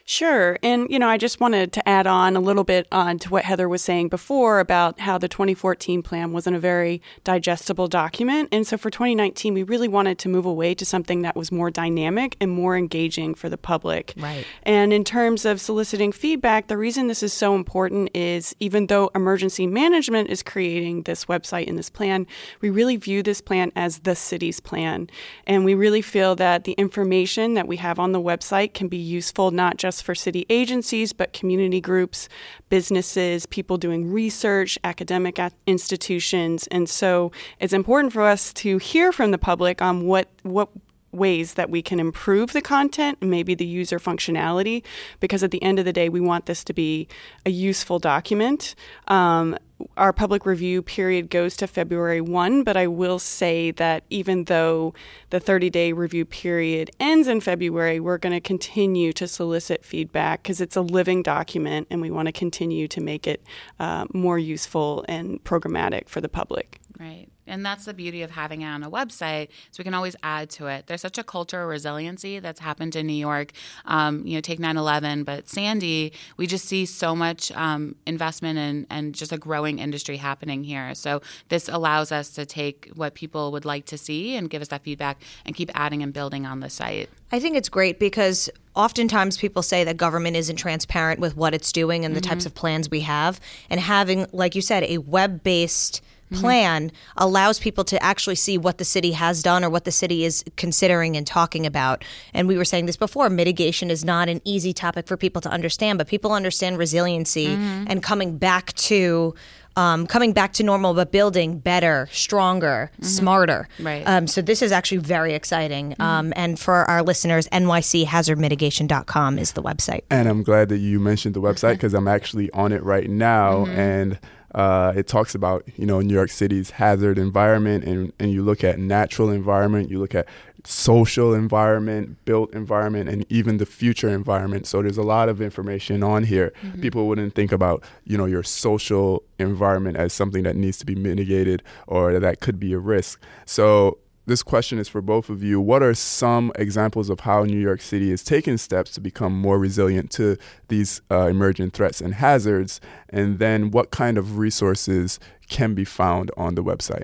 Sure. 0.08 0.60
And, 0.62 0.88
you 0.92 1.00
know, 1.00 1.08
I 1.08 1.18
just 1.18 1.40
wanted 1.40 1.74
to 1.74 1.90
add 1.90 2.06
on 2.06 2.36
a 2.36 2.40
little 2.40 2.64
bit 2.64 2.88
on 2.92 3.18
to 3.20 3.30
what 3.32 3.44
Heather 3.44 3.68
was 3.68 3.82
saying 3.82 4.10
before 4.10 4.60
about 4.60 5.00
how 5.00 5.18
the 5.18 5.28
2014 5.28 6.04
plan 6.04 6.32
wasn't 6.32 6.56
a 6.56 6.60
very 6.60 7.02
digestible 7.24 7.88
document. 7.88 8.50
And 8.52 8.68
so 8.68 8.78
for 8.78 8.92
2019, 8.92 9.56
we 9.56 9.64
really 9.64 9.88
wanted 9.88 10.20
to 10.20 10.30
move 10.30 10.46
away 10.46 10.76
to 10.76 10.86
something 10.86 11.24
that 11.24 11.36
was 11.36 11.52
more 11.52 11.72
dynamic 11.72 12.38
and 12.40 12.52
more 12.52 12.78
engaging 12.78 13.34
for 13.34 13.50
the 13.50 13.58
public. 13.58 14.14
Right. 14.16 14.46
And 14.62 14.94
in 14.94 15.04
terms 15.04 15.44
of 15.44 15.60
soliciting 15.60 16.12
feedback, 16.12 16.68
the 16.68 16.78
reason 16.78 17.08
this 17.08 17.24
is 17.24 17.34
so 17.34 17.56
important 17.56 18.12
is 18.14 18.56
even 18.60 18.86
though 18.86 19.10
emergency 19.16 19.66
management 19.66 20.30
is 20.30 20.44
creating 20.44 21.04
this 21.04 21.26
website 21.26 21.68
and 21.68 21.80
this 21.80 21.90
plan, 21.90 22.28
we 22.62 22.70
really 22.70 22.96
view 22.98 23.24
this 23.24 23.42
plan 23.42 23.72
as 23.76 24.00
the 24.00 24.16
city's 24.16 24.60
plan. 24.60 25.10
And 25.48 25.66
we 25.66 25.74
really 25.74 26.04
feel 26.04 26.36
that 26.36 26.66
the 26.66 26.74
information 26.74 27.56
that 27.56 27.68
we 27.68 27.78
have 27.78 27.98
on 27.98 28.12
the 28.12 28.22
website 28.22 28.76
can 28.76 28.88
be 28.88 28.98
useful 28.98 29.50
not 29.50 29.78
just 29.78 29.95
just 29.96 30.04
for 30.04 30.14
city 30.14 30.46
agencies, 30.50 31.14
but 31.14 31.32
community 31.32 31.80
groups, 31.80 32.28
businesses, 32.68 33.46
people 33.46 33.78
doing 33.78 34.12
research, 34.12 34.78
academic 34.84 35.40
institutions. 35.66 36.68
And 36.68 36.90
so 36.90 37.32
it's 37.62 37.72
important 37.72 38.12
for 38.12 38.24
us 38.24 38.52
to 38.56 38.78
hear 38.78 39.14
from 39.14 39.32
the 39.32 39.38
public 39.38 39.82
on 39.82 40.06
what, 40.06 40.28
what 40.44 40.68
ways 41.14 41.54
that 41.54 41.70
we 41.70 41.82
can 41.82 41.98
improve 41.98 42.52
the 42.52 42.62
content 42.62 43.18
and 43.22 43.32
maybe 43.32 43.56
the 43.56 43.66
user 43.66 44.00
functionality 44.00 44.84
because 45.22 45.44
at 45.44 45.52
the 45.52 45.64
end 45.64 45.80
of 45.80 45.86
the 45.86 45.94
day 45.94 46.10
we 46.10 46.20
want 46.20 46.46
this 46.46 46.62
to 46.62 46.74
be 46.74 47.08
a 47.46 47.50
useful 47.50 48.00
document 48.00 48.76
um, 49.08 49.58
our 49.98 50.14
public 50.14 50.46
review 50.46 50.82
period 50.82 51.30
goes 51.30 51.56
to 51.58 51.68
February 51.68 52.22
1, 52.22 52.64
but 52.64 52.78
I 52.78 52.88
will 52.88 53.20
say 53.20 53.72
that 53.72 54.04
even 54.10 54.46
though 54.46 54.94
the 55.30 55.40
30 55.40 55.70
day 55.70 55.92
review 55.92 56.26
period 56.26 56.92
ends 57.00 57.28
in 57.28 57.42
February, 57.42 58.00
we're 58.00 58.18
going 58.18 58.34
to 58.34 58.42
continue 58.42 59.12
to 59.14 59.28
solicit 59.28 59.84
feedback 59.84 60.44
because 60.44 60.62
it's 60.62 60.76
a 60.76 60.82
living 60.82 61.24
document 61.24 61.88
and 61.90 62.02
we 62.02 62.10
want 62.10 62.28
to 62.28 62.32
continue 62.32 62.88
to 62.88 63.02
make 63.02 63.28
it 63.28 63.44
uh, 63.80 64.06
more 64.14 64.40
useful 64.40 65.06
and 65.08 65.44
programmatic 65.44 66.08
for 66.08 66.22
the 66.22 66.30
public. 66.30 66.80
Right. 67.00 67.28
And 67.48 67.66
that's 67.66 67.86
the 67.86 67.94
beauty 67.94 68.22
of 68.22 68.32
having 68.32 68.62
it 68.62 68.68
on 68.68 68.84
a 68.84 68.90
website, 68.90 69.50
so 69.72 69.80
we 69.80 69.84
can 69.84 69.94
always 69.94 70.16
add 70.24 70.50
to 70.52 70.68
it. 70.68 70.88
There's 70.88 71.02
such 71.02 71.18
a 71.18 71.24
culture 71.24 71.62
of 71.62 71.70
resiliency 71.70 72.40
that's 72.40 72.60
happened 72.60 72.96
in 72.96 73.08
New 73.08 73.14
York. 73.14 73.52
Um, 73.86 74.26
you 74.26 74.36
know, 74.36 74.42
take 74.42 74.60
9/11, 74.60 75.26
but 75.26 75.48
Sandy, 75.48 76.14
we 76.38 76.48
just 76.48 76.66
see 76.66 76.86
so 76.86 77.16
much 77.16 77.52
um, 77.52 77.96
investment 78.06 78.58
and 78.58 78.88
and 78.90 79.14
just 79.14 79.32
a 79.32 79.38
growing 79.38 79.80
industry 79.80 80.18
happening 80.18 80.64
here. 80.64 80.96
So 80.96 81.22
this 81.50 81.70
allows 81.70 82.12
us 82.12 82.30
to 82.32 82.46
take 82.46 82.90
what 82.96 83.14
people 83.14 83.52
would 83.52 83.66
like 83.66 83.86
to 83.88 83.98
see 83.98 84.36
and 84.36 84.50
give 84.50 84.62
us 84.62 84.70
that 84.70 84.84
feedback 84.84 85.22
and 85.46 85.56
keep 85.56 85.70
adding 85.74 86.02
and 86.02 86.14
building 86.14 86.46
on 86.46 86.60
the 86.60 86.70
site. 86.70 87.10
I 87.32 87.40
think 87.40 87.58
it's 87.58 87.70
great 87.70 88.00
because 88.00 88.50
oftentimes 88.76 89.38
people 89.38 89.62
say 89.62 89.84
that 89.84 89.98
government 89.98 90.36
isn't 90.36 90.58
transparent 90.58 91.20
with 91.20 91.36
what 91.36 91.54
it's 91.54 91.72
doing 91.72 92.06
and 92.06 92.16
the 92.16 92.22
mm-hmm. 92.22 92.30
types 92.30 92.46
of 92.46 92.54
plans 92.54 92.90
we 92.90 93.02
have, 93.02 93.40
and 93.70 93.80
having, 93.80 94.28
like 94.32 94.56
you 94.56 94.62
said, 94.62 94.84
a 94.84 95.00
web-based 95.00 96.02
Mm-hmm. 96.02 96.15
Plan 96.34 96.90
mm-hmm. 96.90 97.18
allows 97.18 97.60
people 97.60 97.84
to 97.86 98.02
actually 98.04 98.36
see 98.36 98.58
what 98.58 98.78
the 98.78 98.86
city 98.86 99.12
has 99.12 99.44
done 99.44 99.64
or 99.64 99.70
what 99.70 99.86
the 99.86 99.92
city 99.92 100.24
is 100.24 100.44
considering 100.56 101.16
and 101.16 101.26
talking 101.28 101.66
about. 101.66 102.04
And 102.34 102.48
we 102.48 102.58
were 102.58 102.66
saying 102.66 102.86
this 102.86 102.98
before 102.98 103.30
mitigation 103.30 103.92
is 103.92 104.04
not 104.04 104.30
an 104.30 104.42
easy 104.44 104.74
topic 104.74 105.08
for 105.08 105.18
people 105.18 105.42
to 105.42 105.50
understand, 105.50 105.98
but 105.98 106.08
people 106.08 106.32
understand 106.32 106.78
resiliency 106.78 107.48
mm-hmm. 107.48 107.86
and 107.88 108.02
coming 108.02 108.38
back 108.38 108.74
to. 108.74 109.36
Um, 109.78 110.08
coming 110.08 110.32
back 110.32 110.54
to 110.54 110.64
normal, 110.64 110.94
but 110.94 111.12
building 111.12 111.60
better, 111.60 112.08
stronger, 112.10 112.92
mm-hmm. 112.94 113.04
smarter. 113.04 113.68
Right. 113.78 114.04
Um, 114.08 114.26
so 114.26 114.42
this 114.42 114.62
is 114.62 114.72
actually 114.72 115.00
very 115.00 115.34
exciting. 115.34 115.90
Mm-hmm. 115.90 116.02
Um, 116.02 116.34
and 116.38 116.58
for 116.58 116.90
our 116.90 117.04
listeners, 117.04 117.50
nychazardmitigation.com 117.50 119.38
is 119.38 119.52
the 119.52 119.62
website. 119.62 120.04
And 120.10 120.30
I'm 120.30 120.44
glad 120.44 120.70
that 120.70 120.78
you 120.78 121.02
mentioned 121.02 121.36
the 121.36 121.42
website 121.42 121.74
because 121.74 121.94
I'm 121.94 122.08
actually 122.08 122.50
on 122.52 122.72
it 122.72 122.84
right 122.84 123.10
now. 123.10 123.66
Mm-hmm. 123.66 123.78
And 123.78 124.20
uh, 124.56 124.94
it 124.96 125.06
talks 125.06 125.36
about 125.36 125.64
you 125.76 125.86
know 125.86 126.00
New 126.00 126.14
York 126.14 126.32
City's 126.32 126.72
hazard 126.72 127.20
environment, 127.20 127.84
and, 127.84 128.14
and 128.18 128.32
you 128.32 128.42
look 128.42 128.64
at 128.64 128.80
natural 128.80 129.30
environment, 129.30 129.92
you 129.92 130.00
look 130.00 130.16
at 130.16 130.28
social 130.64 131.34
environment, 131.34 132.24
built 132.24 132.54
environment, 132.54 133.10
and 133.10 133.26
even 133.30 133.58
the 133.58 133.66
future 133.66 134.08
environment. 134.08 134.66
So 134.66 134.82
there's 134.82 134.98
a 134.98 135.04
lot 135.04 135.28
of 135.28 135.42
information 135.42 136.04
on 136.04 136.24
here. 136.24 136.54
Mm-hmm. 136.64 136.82
People 136.82 137.08
wouldn't 137.08 137.36
think 137.36 137.52
about 137.52 137.84
you 138.06 138.18
know 138.18 138.26
your 138.26 138.44
social 138.44 139.24
environment 139.40 139.98
as 139.98 140.14
something 140.14 140.44
that 140.44 140.56
needs 140.56 140.78
to 140.78 140.86
be 140.86 140.96
mitigated 140.96 141.62
or 141.86 142.18
that 142.18 142.40
could 142.40 142.58
be 142.58 142.72
a 142.72 142.80
risk. 142.80 143.22
So 143.46 143.98
this 144.26 144.44
question 144.44 144.80
is 144.80 144.88
for 144.88 145.02
both 145.02 145.30
of 145.30 145.44
you. 145.44 145.62
What 145.62 145.84
are 145.84 145.94
some 145.94 146.52
examples 146.56 147.10
of 147.10 147.22
how 147.22 147.44
New 147.44 147.60
York 147.60 147.82
City 147.82 148.12
is 148.12 148.24
taking 148.24 148.58
steps 148.58 148.92
to 148.92 149.02
become 149.02 149.34
more 149.34 149.60
resilient 149.60 150.12
to 150.12 150.38
these 150.68 151.02
uh, 151.12 151.28
emerging 151.28 151.72
threats 151.72 152.02
and 152.02 152.16
hazards? 152.16 152.82
And 153.10 153.40
then 153.40 153.72
what 153.72 153.92
kind 153.92 154.18
of 154.18 154.38
resources 154.38 155.20
can 155.50 155.74
be 155.74 155.86
found 155.86 156.32
on 156.38 156.56
the 156.56 156.64
website? 156.64 157.04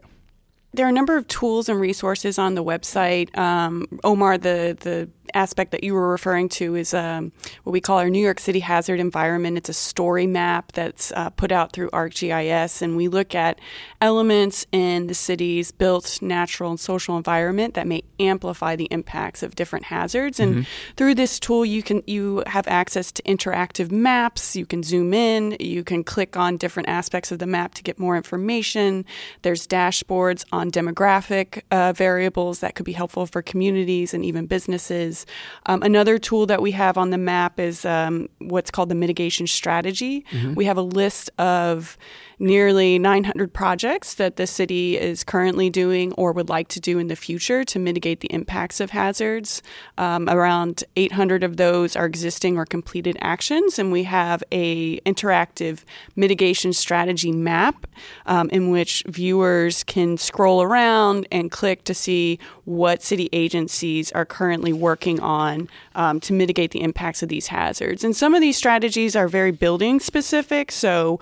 There 0.74 0.86
are 0.86 0.90
a 0.90 0.94
number 0.94 1.18
of 1.18 1.28
tools 1.28 1.68
and 1.68 1.80
resources 1.80 2.40
on 2.40 2.56
the 2.56 2.64
website. 2.64 3.38
Um, 3.38 3.88
Omar, 4.04 4.38
the, 4.38 4.78
the 4.80 5.10
aspect 5.34 5.72
that 5.72 5.84
you 5.84 5.94
were 5.94 6.10
referring 6.10 6.50
to 6.50 6.76
is 6.76 6.94
um, 6.94 7.32
what 7.64 7.74
we 7.74 7.82
call 7.82 7.98
our 8.00 8.10
New 8.10 8.24
York 8.24 8.40
City 8.40 8.60
hazard 8.60 9.00
environment. 9.00 9.58
It's 9.58 9.70
a 9.70 9.74
story 9.74 10.28
map 10.28 10.72
that's 10.74 11.12
uh, 11.14 11.30
put 11.32 11.52
out 11.52 11.72
through 11.74 11.90
ArcGIS, 11.92 12.82
and 12.82 12.96
we 12.96 13.08
look 13.08 13.36
at 13.36 13.60
elements 14.00 14.66
in 14.72 15.08
the 15.08 15.14
city's 15.14 15.72
built 15.72 16.22
natural 16.22 16.72
and 16.72 16.80
social 16.80 17.18
environment 17.18 17.74
that 17.76 17.88
may 17.88 18.04
amplify 18.20 18.76
the 18.76 18.86
impacts 18.86 19.44
of 19.44 19.56
different 19.56 19.86
hazards. 19.86 20.40
And 20.40 20.54
mm-hmm. 20.54 20.94
through 20.96 21.16
this 21.16 21.40
tool, 21.40 21.66
you 21.66 21.84
can 21.84 22.04
you 22.08 22.44
have 22.48 22.68
access 22.68 23.12
to 23.14 23.24
interactive 23.24 23.92
maps. 23.92 24.56
You 24.56 24.66
can 24.66 24.84
zoom 24.84 25.14
in. 25.14 25.56
You 25.60 25.84
can 25.84 26.04
click 26.04 26.38
on 26.38 26.58
different 26.58 26.90
aspects 26.90 27.32
of 27.32 27.40
the 27.40 27.48
map 27.48 27.74
to 27.76 27.84
get 27.84 28.00
more 28.00 28.18
information. 28.18 29.06
There's 29.42 29.68
dashboards 29.68 30.46
on 30.52 30.72
demographic 30.72 31.62
uh, 31.72 31.94
variables 31.94 32.60
that 32.60 32.76
could 32.76 32.86
be 32.86 32.94
helpful 32.94 33.26
for 33.26 33.42
communities 33.42 34.14
and 34.14 34.26
even 34.26 34.46
businesses. 34.46 35.21
Um, 35.66 35.84
another 35.84 36.18
tool 36.18 36.46
that 36.48 36.62
we 36.62 36.72
have 36.72 36.98
on 36.98 37.10
the 37.10 37.18
map 37.18 37.60
is 37.60 37.86
um, 37.86 38.30
what's 38.40 38.72
called 38.72 38.90
the 38.90 38.96
mitigation 38.96 39.48
strategy. 39.48 40.26
Mm-hmm. 40.32 40.56
We 40.56 40.66
have 40.66 40.78
a 40.78 40.82
list 40.82 41.30
of 41.38 41.98
nearly 42.42 42.98
900 42.98 43.54
projects 43.54 44.16
that 44.16 44.36
the 44.36 44.48
city 44.48 44.98
is 44.98 45.24
currently 45.24 45.70
doing 45.70 46.12
or 46.14 46.32
would 46.32 46.50
like 46.50 46.68
to 46.70 46.80
do 46.80 46.98
in 46.98 47.08
the 47.08 47.16
future 47.16 47.64
to 47.64 47.78
mitigate 47.78 48.20
the 48.22 48.34
impacts 48.34 48.80
of 48.80 48.90
hazards. 48.90 49.62
Um, 50.00 50.28
around 50.28 50.84
800 50.96 51.44
of 51.44 51.58
those 51.58 51.96
are 51.96 52.08
existing 52.08 52.58
or 52.58 52.66
completed 52.66 53.16
actions, 53.22 53.78
and 53.78 53.92
we 53.92 54.04
have 54.04 54.44
a 54.52 55.00
interactive 55.02 55.84
mitigation 56.16 56.74
strategy 56.74 57.32
map 57.32 57.86
um, 58.26 58.50
in 58.50 58.72
which 58.72 59.04
viewers 59.08 59.84
can 59.84 60.18
scroll 60.18 60.64
around 60.64 61.28
and 61.32 61.52
click 61.52 61.84
to 61.84 61.94
see 61.94 62.40
what 62.66 63.04
city 63.04 63.30
agencies 63.34 64.12
are 64.14 64.26
currently 64.26 64.74
working 64.74 65.20
on 65.20 65.70
um, 65.94 66.20
to 66.20 66.34
mitigate 66.34 66.72
the 66.72 66.82
impacts 66.82 67.22
of 67.22 67.30
these 67.30 67.48
hazards. 67.48 68.04
And 68.04 68.16
some 68.16 68.34
of 68.34 68.42
these 68.42 68.58
strategies 68.58 69.16
are 69.16 69.28
very 69.28 69.52
building 69.52 70.00
specific, 70.00 70.72
so 70.72 71.20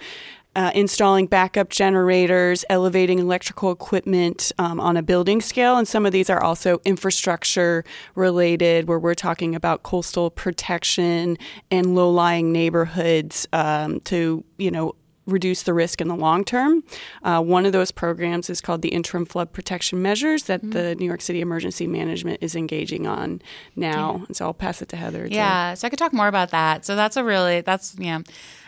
uh, 0.59 0.71
installing 0.75 1.25
backup 1.25 1.69
generators, 1.69 2.65
elevating 2.69 3.17
electrical 3.17 3.71
equipment 3.71 4.51
um, 4.57 4.77
on 4.81 4.97
a 4.97 5.01
building 5.01 5.39
scale. 5.39 5.77
And 5.77 5.87
some 5.87 6.05
of 6.05 6.11
these 6.11 6.29
are 6.29 6.43
also 6.43 6.81
infrastructure 6.83 7.85
related, 8.15 8.89
where 8.89 8.99
we're 8.99 9.15
talking 9.15 9.55
about 9.55 9.83
coastal 9.83 10.29
protection 10.29 11.37
and 11.71 11.95
low 11.95 12.11
lying 12.11 12.51
neighborhoods 12.51 13.47
um, 13.53 14.01
to, 14.01 14.43
you 14.57 14.69
know, 14.69 14.95
reduce 15.25 15.63
the 15.63 15.73
risk 15.73 16.01
in 16.01 16.09
the 16.09 16.15
long 16.15 16.43
term. 16.43 16.83
Uh, 17.23 17.41
one 17.41 17.65
of 17.65 17.71
those 17.71 17.91
programs 17.91 18.49
is 18.49 18.59
called 18.59 18.81
the 18.81 18.89
Interim 18.89 19.25
Flood 19.25 19.53
Protection 19.53 20.01
Measures 20.01 20.43
that 20.43 20.59
mm-hmm. 20.59 20.71
the 20.71 20.95
New 20.95 21.05
York 21.05 21.21
City 21.21 21.39
Emergency 21.39 21.87
Management 21.87 22.39
is 22.41 22.53
engaging 22.53 23.07
on 23.07 23.41
now. 23.77 24.17
Yeah. 24.17 24.25
And 24.27 24.35
so 24.35 24.45
I'll 24.45 24.53
pass 24.53 24.81
it 24.81 24.89
to 24.89 24.97
Heather. 24.97 25.25
Yeah, 25.25 25.75
so 25.75 25.87
I 25.87 25.89
could 25.89 25.99
talk 25.99 26.11
more 26.11 26.27
about 26.27 26.49
that. 26.49 26.83
So 26.83 26.97
that's 26.97 27.15
a 27.15 27.23
really, 27.23 27.61
that's, 27.61 27.95
yeah, 27.97 28.19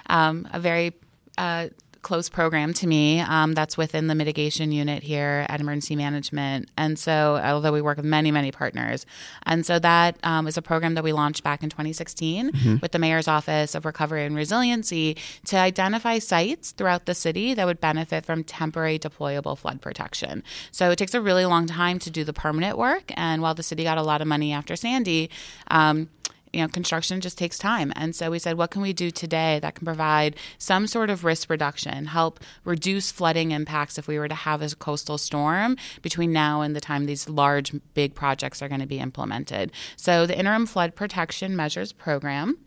um, 0.07 0.47
a 0.53 0.59
very 0.59 0.93
uh, 1.41 1.67
close 2.01 2.29
program 2.29 2.73
to 2.73 2.87
me 2.87 3.19
um, 3.19 3.53
that's 3.53 3.77
within 3.77 4.07
the 4.07 4.15
mitigation 4.15 4.71
unit 4.71 5.03
here 5.03 5.45
at 5.49 5.61
emergency 5.61 5.95
management 5.95 6.69
and 6.77 6.97
so 6.97 7.39
although 7.43 7.71
we 7.71 7.81
work 7.81 7.97
with 7.97 8.05
many 8.05 8.31
many 8.31 8.51
partners 8.51 9.05
and 9.43 9.65
so 9.65 9.77
that 9.77 10.17
um, 10.23 10.47
is 10.47 10.57
a 10.57 10.61
program 10.61 10.95
that 10.95 11.03
we 11.03 11.13
launched 11.13 11.43
back 11.43 11.61
in 11.61 11.69
2016 11.69 12.51
mm-hmm. 12.51 12.75
with 12.81 12.91
the 12.91 12.99
mayor's 12.99 13.27
office 13.27 13.75
of 13.75 13.85
recovery 13.85 14.25
and 14.25 14.35
resiliency 14.35 15.15
to 15.45 15.55
identify 15.55 16.17
sites 16.17 16.71
throughout 16.71 17.05
the 17.05 17.13
city 17.13 17.53
that 17.53 17.65
would 17.65 17.79
benefit 17.79 18.25
from 18.25 18.43
temporary 18.43 18.97
deployable 18.97 19.57
flood 19.57 19.79
protection 19.79 20.43
so 20.71 20.89
it 20.89 20.95
takes 20.97 21.13
a 21.13 21.21
really 21.21 21.45
long 21.45 21.67
time 21.67 21.99
to 21.99 22.09
do 22.09 22.23
the 22.23 22.33
permanent 22.33 22.77
work 22.77 23.11
and 23.15 23.41
while 23.41 23.53
the 23.53 23.63
city 23.63 23.83
got 23.83 23.97
a 23.97 24.03
lot 24.03 24.21
of 24.21 24.27
money 24.27 24.51
after 24.51 24.75
sandy 24.75 25.29
um, 25.69 26.09
you 26.53 26.61
know, 26.61 26.67
construction 26.67 27.21
just 27.21 27.37
takes 27.37 27.57
time. 27.57 27.93
And 27.95 28.15
so 28.15 28.31
we 28.31 28.39
said, 28.39 28.57
what 28.57 28.71
can 28.71 28.81
we 28.81 28.93
do 28.93 29.11
today 29.11 29.59
that 29.61 29.75
can 29.75 29.85
provide 29.85 30.35
some 30.57 30.87
sort 30.87 31.09
of 31.09 31.23
risk 31.23 31.49
reduction, 31.49 32.05
help 32.05 32.39
reduce 32.63 33.11
flooding 33.11 33.51
impacts 33.51 33.97
if 33.97 34.07
we 34.07 34.19
were 34.19 34.27
to 34.27 34.35
have 34.35 34.61
a 34.61 34.75
coastal 34.75 35.17
storm 35.17 35.77
between 36.01 36.33
now 36.33 36.61
and 36.61 36.75
the 36.75 36.81
time 36.81 37.05
these 37.05 37.29
large, 37.29 37.73
big 37.93 38.15
projects 38.15 38.61
are 38.61 38.69
going 38.69 38.81
to 38.81 38.87
be 38.87 38.99
implemented? 38.99 39.71
So 39.95 40.25
the 40.25 40.37
Interim 40.37 40.65
Flood 40.65 40.95
Protection 40.95 41.55
Measures 41.55 41.93
Program 41.93 42.57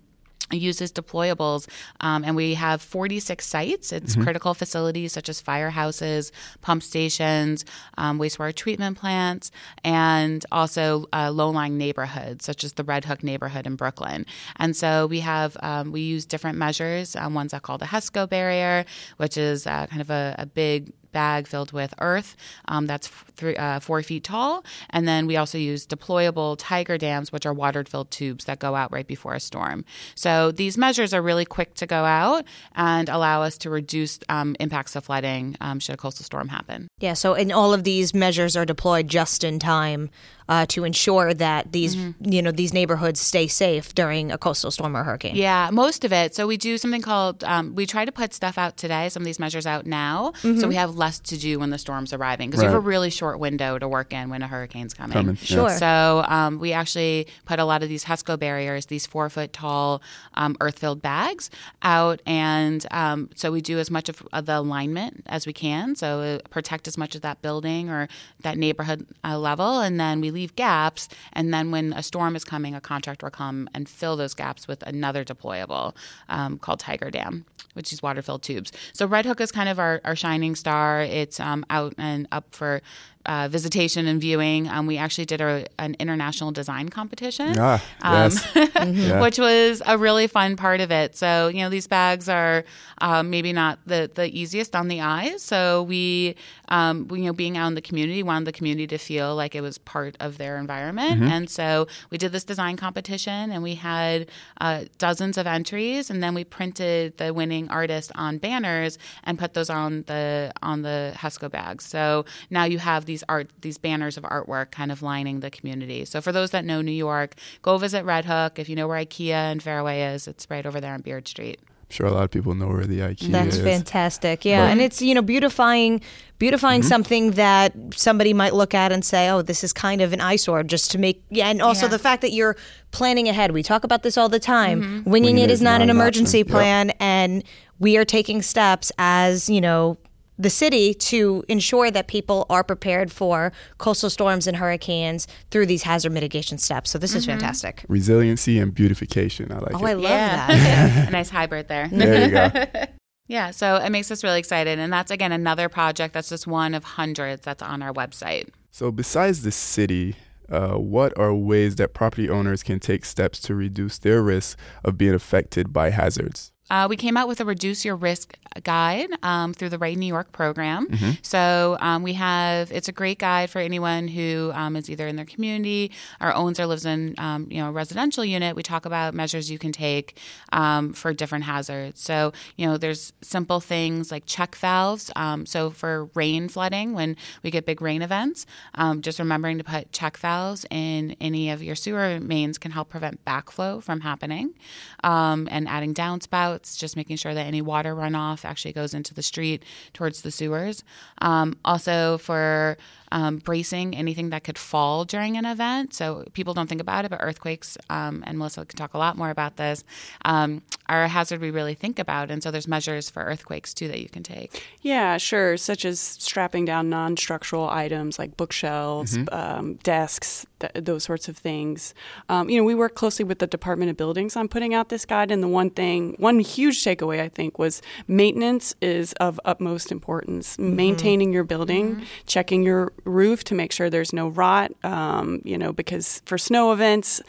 uses 0.59 0.93
deployables 0.93 1.69
um, 2.01 2.25
and 2.25 2.37
we 2.37 2.55
have 2.55 2.81
46 2.83 3.47
sites. 3.47 3.93
It's 3.93 4.15
Mm-hmm. 4.15 4.23
critical 4.23 4.55
facilities 4.55 5.13
such 5.13 5.29
as 5.29 5.43
firehouses 5.43 6.31
pump 6.61 6.83
stations 6.83 7.65
um, 7.99 8.19
wastewater 8.19 8.55
treatment 8.55 8.99
plants 8.99 9.51
and 9.83 10.45
also 10.53 11.07
uh, 11.13 11.31
low-lying 11.31 11.77
neighborhoods 11.79 12.45
such 12.45 12.65
as 12.65 12.75
the 12.75 12.85
red 12.85 13.05
hook 13.07 13.23
neighborhood 13.23 13.67
in 13.67 13.77
brooklyn. 13.77 14.27
And 14.57 14.77
so 14.77 15.07
we 15.07 15.21
have 15.21 15.57
um, 15.63 15.91
we 15.93 16.01
use 16.03 16.27
different 16.27 16.59
measures. 16.59 17.17
Um, 17.17 17.35
one's 17.35 17.55
called 17.63 17.83
a 17.83 17.87
hesco 17.87 18.29
barrier 18.29 18.85
which 19.17 19.37
is 19.37 19.67
uh, 19.67 19.87
kind 19.87 20.01
of 20.03 20.11
a, 20.11 20.35
a 20.39 20.47
big 20.47 20.93
bag 21.15 21.47
filled 21.47 21.73
with 21.73 21.95
earth 22.01 22.37
um, 22.69 22.87
that's 22.87 23.09
three, 23.09 23.57
uh, 23.57 23.81
four 23.81 24.03
feet 24.03 24.25
tall. 24.25 24.65
And 24.91 25.07
then 25.09 25.27
we 25.27 25.37
also 25.37 25.59
use 25.59 25.87
deployable 25.87 26.57
tiger 26.59 26.99
dams, 26.99 27.33
which 27.33 27.47
are 27.47 27.55
water 27.55 27.85
filled 27.85 28.11
tubes 28.11 28.45
that 28.45 28.59
go 28.59 28.75
out 28.75 28.93
right 28.93 29.07
before 29.07 29.35
a 29.35 29.41
storm. 29.41 29.85
So 30.15 30.51
these 30.51 30.79
measures 30.79 31.13
are 31.15 31.23
really 31.23 31.45
quick 31.45 31.75
to 31.75 31.87
go 31.87 32.05
out 32.05 32.45
and 32.75 33.09
allow 33.09 33.43
us 33.43 33.59
to 33.59 33.71
reduce 33.71 34.19
um, 34.29 34.57
impacts 34.61 34.97
of 34.97 35.05
flooding 35.05 35.57
um, 35.61 35.81
should 35.81 35.95
a 35.95 35.99
coastal 35.99 36.25
storm 36.25 36.49
happen. 36.49 36.89
Yeah, 36.99 37.15
so 37.15 37.35
and 37.35 37.53
all 37.53 37.73
of 37.73 37.85
these 37.85 38.15
measures 38.15 38.57
are 38.57 38.65
deployed 38.65 39.09
just 39.09 39.45
in 39.45 39.59
time 39.59 40.11
uh, 40.49 40.67
to 40.67 40.85
ensure 40.85 41.33
that 41.33 41.73
these 41.73 41.97
you 42.21 42.43
know 42.43 42.51
these 42.51 42.75
neighborhoods 42.75 43.21
stay 43.21 43.47
safe 43.47 43.95
during 43.95 44.31
a 44.31 44.39
coastal 44.39 44.71
storm 44.71 44.97
or 44.97 45.03
hurricane. 45.03 45.37
Yeah, 45.37 45.71
most 45.73 46.05
of 46.05 46.13
it. 46.13 46.35
So 46.35 46.47
we 46.47 46.57
do 46.57 46.77
something 46.77 47.03
called 47.03 47.43
um, 47.45 47.75
we 47.75 47.87
try 47.87 48.05
to 48.05 48.13
put 48.13 48.35
stuff 48.35 48.59
out 48.59 48.77
today. 48.77 49.09
Some 49.09 49.23
of 49.23 49.27
these 49.27 49.39
measures 49.39 49.67
out 49.67 49.87
now, 49.87 50.33
so 50.43 50.69
we 50.69 50.75
have 50.75 50.95
less 51.05 51.19
to 51.21 51.37
do 51.37 51.59
when 51.59 51.71
the 51.71 51.79
storm's 51.79 52.13
arriving 52.13 52.49
because 52.49 52.63
we 52.63 52.67
have 52.67 52.75
a 52.75 52.81
really 52.81 53.11
short 53.11 53.39
window 53.39 53.79
to 53.79 53.87
work 53.87 54.13
in 54.13 54.31
when 54.31 54.41
a 54.43 54.47
hurricane's 54.47 54.95
coming. 54.95 55.13
Coming, 55.13 55.37
yeah. 55.41 55.57
Sure. 55.57 55.71
So 55.71 56.25
um, 56.29 56.59
we 56.59 56.73
actually 56.73 57.27
put 57.45 57.59
a 57.59 57.65
lot 57.65 57.83
of 57.83 57.89
these 57.91 58.05
HESCO 58.05 58.39
barriers, 58.39 58.87
these 58.87 59.07
four 59.07 59.29
foot 59.29 59.53
tall 59.53 60.01
um, 60.35 60.57
earth 60.61 60.79
filled 60.79 61.03
bags, 61.03 61.51
out, 61.83 62.23
and 62.27 62.87
um, 62.91 63.29
so 63.35 63.53
we 63.53 63.61
do 63.61 63.79
as 63.79 63.91
much 63.91 64.09
of, 64.09 64.27
of 64.33 64.47
the 64.47 64.59
alignment 64.59 65.23
as 65.27 65.47
we 65.47 65.53
can. 65.53 65.95
So 65.95 66.09
uh, 66.21 66.49
protect 66.49 66.89
as 66.89 66.97
much 66.97 67.15
of 67.15 67.21
that 67.21 67.43
building 67.43 67.91
or 67.91 68.09
that 68.41 68.57
neighborhood 68.57 69.07
uh, 69.23 69.39
level, 69.39 69.81
and 69.81 70.01
then 70.01 70.21
we 70.23 70.31
leave 70.31 70.57
gaps. 70.57 71.09
And 71.35 71.53
then 71.53 71.71
when 71.71 71.93
a 71.93 72.03
storm 72.03 72.35
is 72.35 72.45
coming, 72.45 72.75
a 72.75 72.81
contractor 72.81 73.27
will 73.27 73.31
come 73.45 73.69
and 73.75 73.89
fill 73.89 74.17
those 74.17 74.35
gaps 74.35 74.67
with 74.67 74.83
another 74.85 75.23
deployable 75.25 75.95
um, 76.29 76.59
called 76.59 76.81
Tiger 76.81 77.11
Dam, 77.11 77.45
which 77.75 77.93
is 77.93 78.03
water 78.03 78.23
filled 78.23 78.43
tubes. 78.43 78.73
So 78.95 79.07
Red 79.07 79.27
Hook 79.27 79.41
is 79.41 79.53
kind 79.53 79.69
of 79.69 79.79
our, 79.79 80.01
our 80.05 80.17
shining 80.17 80.55
star. 80.55 80.94
It's 81.01 81.41
um, 81.41 81.65
out 81.71 81.95
and 81.99 82.27
up 82.33 82.55
for 82.55 82.83
uh, 83.27 83.49
visitation 83.51 84.07
and 84.07 84.21
viewing. 84.21 84.69
Um, 84.69 84.87
we 84.87 84.97
actually 84.99 85.25
did 85.27 85.41
a, 85.41 85.67
an 85.79 85.97
international 85.99 86.53
design 86.53 86.89
competition, 86.89 87.55
Ah, 87.59 87.83
um, 88.03 88.31
yes. 88.33 88.71
Yeah. 88.85 89.21
which 89.21 89.39
was 89.39 89.83
a 89.87 89.97
really 89.99 90.27
fun 90.27 90.57
part 90.57 90.81
of 90.81 90.91
it. 90.91 91.17
So 91.17 91.49
you 91.49 91.61
know 91.63 91.71
these 91.71 91.87
bags 91.87 92.29
are 92.29 92.65
um, 92.99 93.31
maybe 93.31 93.53
not 93.53 93.79
the 93.87 94.11
the 94.15 94.27
easiest 94.27 94.75
on 94.77 94.89
the 94.89 95.01
eyes. 95.01 95.43
So 95.43 95.83
we, 95.83 96.37
um, 96.69 97.09
we, 97.09 97.21
you 97.21 97.27
know, 97.27 97.33
being 97.33 97.57
out 97.57 97.69
in 97.69 97.75
the 97.75 97.83
community, 97.83 98.23
wanted 98.23 98.45
the 98.47 98.53
community 98.53 98.87
to 98.89 98.99
feel 98.99 99.35
like 99.35 99.55
it 99.55 99.61
was 99.63 99.79
part 99.79 100.17
of 100.21 100.39
their 100.39 100.57
environment, 100.59 101.23
and 101.23 101.49
so 101.51 101.87
we 102.11 102.19
did 102.19 102.33
this 102.33 102.45
design 102.45 102.77
competition, 102.77 103.51
and 103.51 103.63
we 103.63 103.75
had 103.77 104.29
uh, 104.61 104.85
dozens 104.99 105.37
of 105.39 105.47
entries, 105.47 106.11
and 106.11 106.23
then 106.23 106.35
we 106.35 106.45
printed 106.45 107.17
the 107.19 107.33
winning 107.35 107.69
artist 107.71 108.13
on 108.15 108.39
banners 108.39 108.99
and 109.25 109.39
put 109.39 109.55
those 109.55 109.71
on 109.71 110.03
the 110.07 110.53
on 110.63 110.83
the 110.83 111.13
Hesco 111.17 111.51
bags. 111.51 111.85
So 111.85 112.25
now 112.51 112.65
you 112.65 112.79
have 112.79 113.05
these 113.15 113.25
art 113.29 113.51
these 113.61 113.79
banners 113.79 114.17
of 114.17 114.25
artwork 114.25 114.73
kind 114.73 114.91
of 114.91 115.01
lining 115.03 115.39
the 115.41 115.51
community. 115.51 116.05
So 116.05 116.21
for 116.21 116.33
those 116.33 116.51
that 116.51 116.65
know 116.65 116.81
New 116.83 116.91
York, 117.09 117.35
go 117.63 117.79
visit 117.79 118.05
Red 118.05 118.25
Hook. 118.25 118.59
If 118.59 118.69
you 118.69 118.75
know 118.75 118.89
where 118.89 118.99
IKEA 118.99 119.31
and 119.53 119.63
Fairway 119.63 120.03
is, 120.03 120.27
it's 120.27 120.47
right 120.51 120.67
over 120.67 120.81
there 120.81 120.93
on 120.95 121.01
Beard 121.03 121.29
Street. 121.29 121.61
I'm 121.63 121.91
sure 121.91 122.07
a 122.07 122.11
lot 122.11 122.25
of 122.25 122.31
people 122.33 122.55
know 122.57 122.67
where 122.67 122.87
the 122.87 122.99
IKEA 123.01 123.31
That's 123.31 123.57
is. 123.57 123.63
That's 123.63 123.77
fantastic. 123.77 124.45
Yeah, 124.45 124.67
and 124.67 124.81
it's 124.81 125.01
you 125.01 125.15
know 125.15 125.23
beautifying 125.23 126.01
beautifying 126.41 126.83
something 126.83 127.33
that 127.33 127.73
somebody 127.95 128.33
might 128.35 128.55
look 128.55 128.75
at 128.75 128.91
and 128.91 129.05
say, 129.05 129.29
"Oh, 129.31 129.43
this 129.43 129.63
is 129.63 129.73
kind 129.73 130.01
of 130.01 130.13
an 130.13 130.21
eyesore." 130.21 130.65
Just 130.65 130.91
to 130.93 130.99
make 130.99 131.23
yeah, 131.31 131.49
and 131.49 131.63
also 131.63 131.87
Yeah. 131.87 131.91
the 131.91 131.99
fact 132.01 132.21
that 132.23 132.33
you're 132.33 132.57
planning 132.91 133.29
ahead. 133.29 133.53
We 133.53 133.63
talk 133.63 133.85
about 133.85 134.03
this 134.03 134.19
all 134.19 134.29
the 134.29 134.41
time. 134.41 134.83
Mm-hmm. 134.83 135.11
Winging 135.11 135.39
it 135.39 135.51
is 135.53 135.63
not 135.63 135.81
an 135.83 135.89
emergency 135.91 136.41
option. 136.41 136.49
Yep. 136.49 136.57
plan, 136.57 136.91
and 136.99 137.45
we 137.79 137.97
are 137.97 138.05
taking 138.05 138.43
steps 138.43 138.91
as 138.99 139.49
you 139.49 139.61
know 139.61 139.97
the 140.39 140.51
city 140.51 140.95
to 140.95 141.45
ensure 141.49 141.91
that 141.91 142.09
people 142.09 142.45
are 142.51 142.65
prepared 142.65 143.13
for 143.13 143.53
coastal 143.79 144.11
storms 144.11 144.47
and 144.47 144.57
hurricanes 144.57 145.27
through 145.51 145.67
these 145.67 145.85
hazard 145.85 146.11
mitigation 146.13 146.59
steps. 146.59 146.91
So 146.91 146.99
this 146.99 147.15
is 147.15 147.25
fantastic. 147.27 147.85
Resiliency 147.89 148.59
and 148.59 148.75
beautification. 148.75 149.53
I 149.53 149.59
like 149.59 149.75
Oh, 149.75 149.87
it. 149.87 149.91
I 149.91 149.93
love 149.95 150.03
yeah, 150.03 150.47
that. 150.49 151.09
a 151.09 151.11
nice 151.19 151.31
hybrid 151.31 151.69
there. 151.69 151.89
there 151.89 152.25
you 152.25 152.31
go. 152.31 152.85
Yeah, 153.27 153.53
so 153.53 153.77
it 153.77 153.89
makes 153.89 154.11
us 154.11 154.23
really 154.23 154.39
excited, 154.39 154.79
and 154.79 154.93
that's 154.93 155.11
again 155.11 155.33
another 155.33 155.71
project 155.71 156.13
that's 156.13 156.29
just 156.29 156.47
one 156.47 156.75
of 156.75 156.85
hundreds 156.85 157.43
that's 157.43 157.63
on 157.63 157.81
our 157.81 157.91
website. 157.91 158.51
So, 158.71 158.91
besides 158.93 159.41
the 159.45 159.51
city, 159.51 160.17
uh, 160.51 160.73
what 160.75 161.17
are 161.19 161.35
ways 161.35 161.77
that 161.77 161.95
property 161.95 162.29
owners 162.29 162.63
can 162.63 162.81
take 162.81 163.07
steps 163.07 163.41
to 163.41 163.55
reduce 163.55 163.97
their 163.97 164.23
risk 164.23 164.59
of 164.85 164.99
being 164.99 165.15
affected 165.15 165.73
by 165.73 165.89
hazards? 165.89 166.53
Uh, 166.71 166.87
we 166.89 166.97
came 166.97 167.17
out 167.17 167.29
with 167.29 167.41
a 167.41 167.45
reduce 167.45 167.85
your 167.85 167.97
risk 167.97 168.37
guide 168.63 169.09
um, 169.23 169.53
through 169.53 169.69
the 169.69 169.79
Ready 169.79 169.97
New 169.97 170.07
York 170.07 170.31
program. 170.33 170.87
So 171.23 171.77
um, 171.81 172.03
we 172.03 172.13
have 172.15 172.71
it's 172.73 172.89
a 172.89 172.93
great 172.93 173.19
guide 173.19 173.51
for 173.51 173.59
anyone 173.59 174.09
who 174.09 174.53
um, 174.55 174.77
is 174.77 174.89
either 174.89 175.07
in 175.07 175.17
their 175.17 175.25
community 175.25 175.91
or 176.21 176.33
owns 176.35 176.61
or 176.61 176.67
lives 176.67 176.85
in 176.87 177.15
um, 177.19 177.49
you 177.51 177.59
know 177.61 177.69
a 177.69 177.73
residential 177.73 178.25
unit. 178.25 178.55
We 178.57 178.63
talk 178.63 178.87
about 178.87 179.13
measures 179.15 179.51
you 179.51 179.59
can 179.59 179.73
take 179.73 180.19
um, 180.53 180.93
for 180.93 181.13
different 181.13 181.45
hazards. 181.45 182.01
So 182.01 182.33
you 182.57 182.67
know 182.67 182.77
there's 182.77 183.13
simple 183.23 183.61
things 183.61 184.11
like 184.11 184.25
check 184.27 184.55
valves. 184.55 185.11
Um, 185.17 185.47
so 185.47 185.71
for 185.71 186.05
rain 186.15 186.49
flooding, 186.49 186.95
when 186.95 187.17
we 187.43 187.51
get 187.51 187.67
big 187.67 187.83
rain 187.83 188.01
events, 188.03 188.47
um, 188.77 189.03
just 189.03 189.19
remembering 189.19 189.59
to 189.59 189.65
put 189.65 189.93
check 189.93 190.17
valves 190.17 190.65
in 190.71 191.17
any 191.21 191.51
of 191.51 191.63
your 191.63 191.75
sewer 191.75 192.21
mains 192.21 192.57
can 192.57 192.71
help 192.71 192.89
prevent 192.89 193.25
backflow 193.25 193.83
from 193.83 194.01
happening. 194.01 194.55
Um, 195.03 195.49
and 195.51 195.69
adding 195.69 195.93
downspouts, 195.93 196.54
just 196.59 196.97
making 196.97 197.17
sure 197.17 197.35
that 197.35 197.47
any 197.47 197.63
water 197.63 197.95
runoff 197.95 198.45
actually 198.45 198.73
goes 198.73 198.95
into 198.95 199.15
the 199.15 199.23
street 199.23 199.63
towards 199.93 200.23
the 200.23 200.31
sewers. 200.31 200.85
Um, 201.21 201.57
also 201.65 202.19
for 202.19 202.77
um, 203.15 203.39
bracing 203.39 203.95
anything 203.95 204.31
that 204.31 204.43
could 204.43 204.59
fall 204.59 205.05
during 205.05 205.37
an 205.37 205.47
event. 205.47 205.95
So 205.95 206.25
people 206.33 206.53
don't 206.53 206.67
think 206.67 206.81
about 206.81 207.05
it, 207.05 207.13
but 207.13 207.21
earthquakes, 207.23 207.79
um, 207.89 208.25
and 208.27 208.37
Melissa 208.37 208.67
can 208.67 208.77
talk 208.77 208.93
a 208.93 208.99
lot 208.99 209.17
more 209.17 209.31
about 209.31 209.57
this, 209.57 209.85
um, 210.25 210.63
are 210.89 211.05
a 211.05 211.09
hazard 211.09 211.41
we 211.41 211.53
really 211.53 211.75
think 211.75 212.01
about. 212.01 212.29
And 212.33 212.43
so 212.43 212.51
there's 212.51 212.67
measures 212.67 213.09
for 213.09 213.23
earthquakes 213.23 213.73
too 213.73 213.87
that 213.87 214.01
you 214.01 214.09
can 214.09 214.25
take. 214.25 214.65
Yeah, 214.83 215.17
sure. 215.17 215.57
Such 215.57 215.85
as 215.85 216.01
strapping 216.01 216.65
down 216.65 216.91
non 216.91 217.17
structural 217.17 217.71
items 217.71 218.19
like 218.19 218.37
bookshelves, 218.37 219.17
um, 219.31 219.75
desks, 219.85 220.45
th- 220.59 220.73
those 220.75 221.05
sorts 221.05 221.29
of 221.29 221.37
things. 221.37 221.95
Um, 222.29 222.51
you 222.51 222.59
know, 222.59 222.65
we 222.65 222.75
work 222.75 222.97
closely 222.97 223.25
with 223.25 223.39
the 223.39 223.47
Department 223.47 223.93
of 223.93 223.97
Buildings 223.97 224.37
on 224.37 224.49
putting 224.49 224.75
out 224.75 224.89
this 224.89 225.05
guide. 225.07 225.31
And 225.31 225.41
the 225.41 225.49
one 225.49 225.71
thing, 225.71 226.17
one 226.19 226.41
huge 226.41 226.83
takeaway, 226.83 227.21
I 227.21 227.29
think, 227.29 227.61
was 227.61 227.81
maintenance 228.09 228.75
is 228.83 229.13
of 229.15 229.41
utmost 229.45 229.93
importance. 229.93 230.59
Maintaining 230.59 231.33
your 231.33 231.45
building, 231.45 232.03
checking 232.27 232.65
your 232.65 232.93
roof 233.05 233.45
to 233.45 233.55
make 233.55 233.73
sure 233.73 233.91
there's 233.91 234.13
no 234.13 234.29
rot, 234.29 234.73
um, 234.83 235.41
you 235.45 235.59
know, 235.59 235.73
because 235.73 236.23
for 236.27 236.39
snow 236.39 236.73
events, 236.73 237.23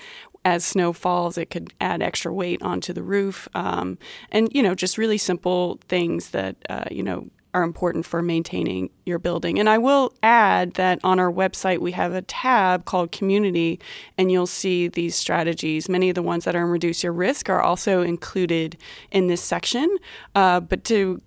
as 0.44 0.64
snow 0.64 0.94
falls, 0.94 1.38
it 1.38 1.50
could 1.50 1.74
add 1.82 2.02
extra 2.02 2.32
weight 2.34 2.62
onto 2.62 2.94
the 2.94 3.04
roof. 3.04 3.48
Um, 3.56 3.98
and, 4.32 4.50
you 4.54 4.62
know, 4.62 4.76
just 4.76 4.98
really 4.98 5.18
simple 5.18 5.80
things 5.88 6.30
that, 6.30 6.56
uh, 6.70 6.86
you 6.92 7.02
know, 7.02 7.28
are 7.56 7.64
important 7.64 8.06
for 8.06 8.22
maintaining 8.22 8.90
your 9.06 9.18
building. 9.18 9.58
And 9.60 9.70
I 9.70 9.78
will 9.78 10.14
add 10.22 10.74
that 10.74 11.00
on 11.06 11.20
our 11.20 11.32
website, 11.32 11.80
we 11.80 11.94
have 11.94 12.14
a 12.14 12.22
tab 12.22 12.84
called 12.84 13.14
Community, 13.14 13.80
and 14.18 14.30
you'll 14.30 14.46
see 14.46 14.90
these 14.90 15.16
strategies. 15.16 15.88
Many 15.88 16.10
of 16.10 16.16
the 16.16 16.22
ones 16.22 16.44
that 16.44 16.56
are 16.56 16.64
in 16.64 16.70
Reduce 16.70 17.02
Your 17.02 17.14
Risk 17.14 17.50
are 17.50 17.62
also 17.62 18.02
included 18.02 18.78
in 19.10 19.28
this 19.28 19.42
section. 19.42 19.98
Uh, 20.36 20.60
but 20.60 20.84
to 20.84 21.22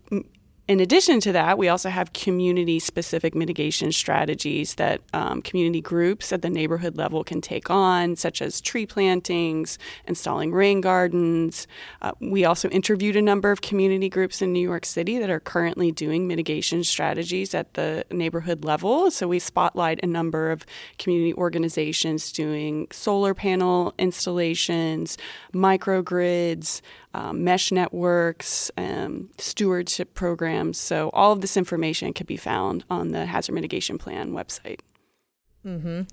in 0.69 0.81
addition 0.81 1.19
to 1.21 1.33
that, 1.33 1.57
we 1.57 1.69
also 1.69 1.89
have 1.89 2.13
community 2.13 2.79
specific 2.79 3.35
mitigation 3.35 3.91
strategies 3.91 4.75
that 4.75 5.01
um, 5.15 5.41
community 5.41 5.81
groups 5.81 6.31
at 6.31 6.43
the 6.43 6.51
neighborhood 6.51 6.99
level 6.99 7.25
can 7.25 7.41
take 7.41 7.71
on, 7.71 8.17
such 8.17 8.43
as 8.43 8.61
tree 8.61 8.85
plantings, 8.85 9.79
installing 10.07 10.53
rain 10.53 10.83
gardens. 10.83 11.67
Uh, 12.03 12.13
we 12.21 12.45
also 12.45 12.69
interviewed 12.69 13.17
a 13.17 13.23
number 13.23 13.51
of 13.51 13.63
community 13.63 14.11
groups 14.11 14.43
in 14.43 14.53
New 14.53 14.61
York 14.61 14.85
City 14.85 15.19
that 15.19 15.31
are 15.31 15.41
currently 15.41 15.91
doing 15.91 16.29
mitigation 16.29 16.85
strategies 16.85 17.55
at 17.55 17.73
the 17.73 18.05
neighborhood 18.11 18.63
level. 18.63 19.11
So 19.11 19.27
we 19.27 19.39
spotlight 19.39 20.01
a 20.03 20.07
number 20.07 20.51
of 20.51 20.67
community 20.99 21.33
organizations 21.33 22.31
doing 22.31 22.89
solar 22.93 23.33
panel 23.33 23.95
installations, 23.99 25.17
microgrids, 25.55 26.83
um, 27.15 27.45
mesh 27.45 27.73
networks, 27.73 28.71
um, 28.77 29.31
stewardship 29.39 30.15
programs. 30.15 30.79
So 30.79 31.11
all 31.13 31.33
of 31.33 31.41
this 31.41 31.57
information 31.57 32.13
can 32.13 32.27
be 32.27 32.37
found 32.37 32.85
on 32.91 33.09
the 33.11 33.27
Hazard 33.27 33.55
Mitigation 33.55 33.99
Plan 33.99 34.33
website. 34.33 34.81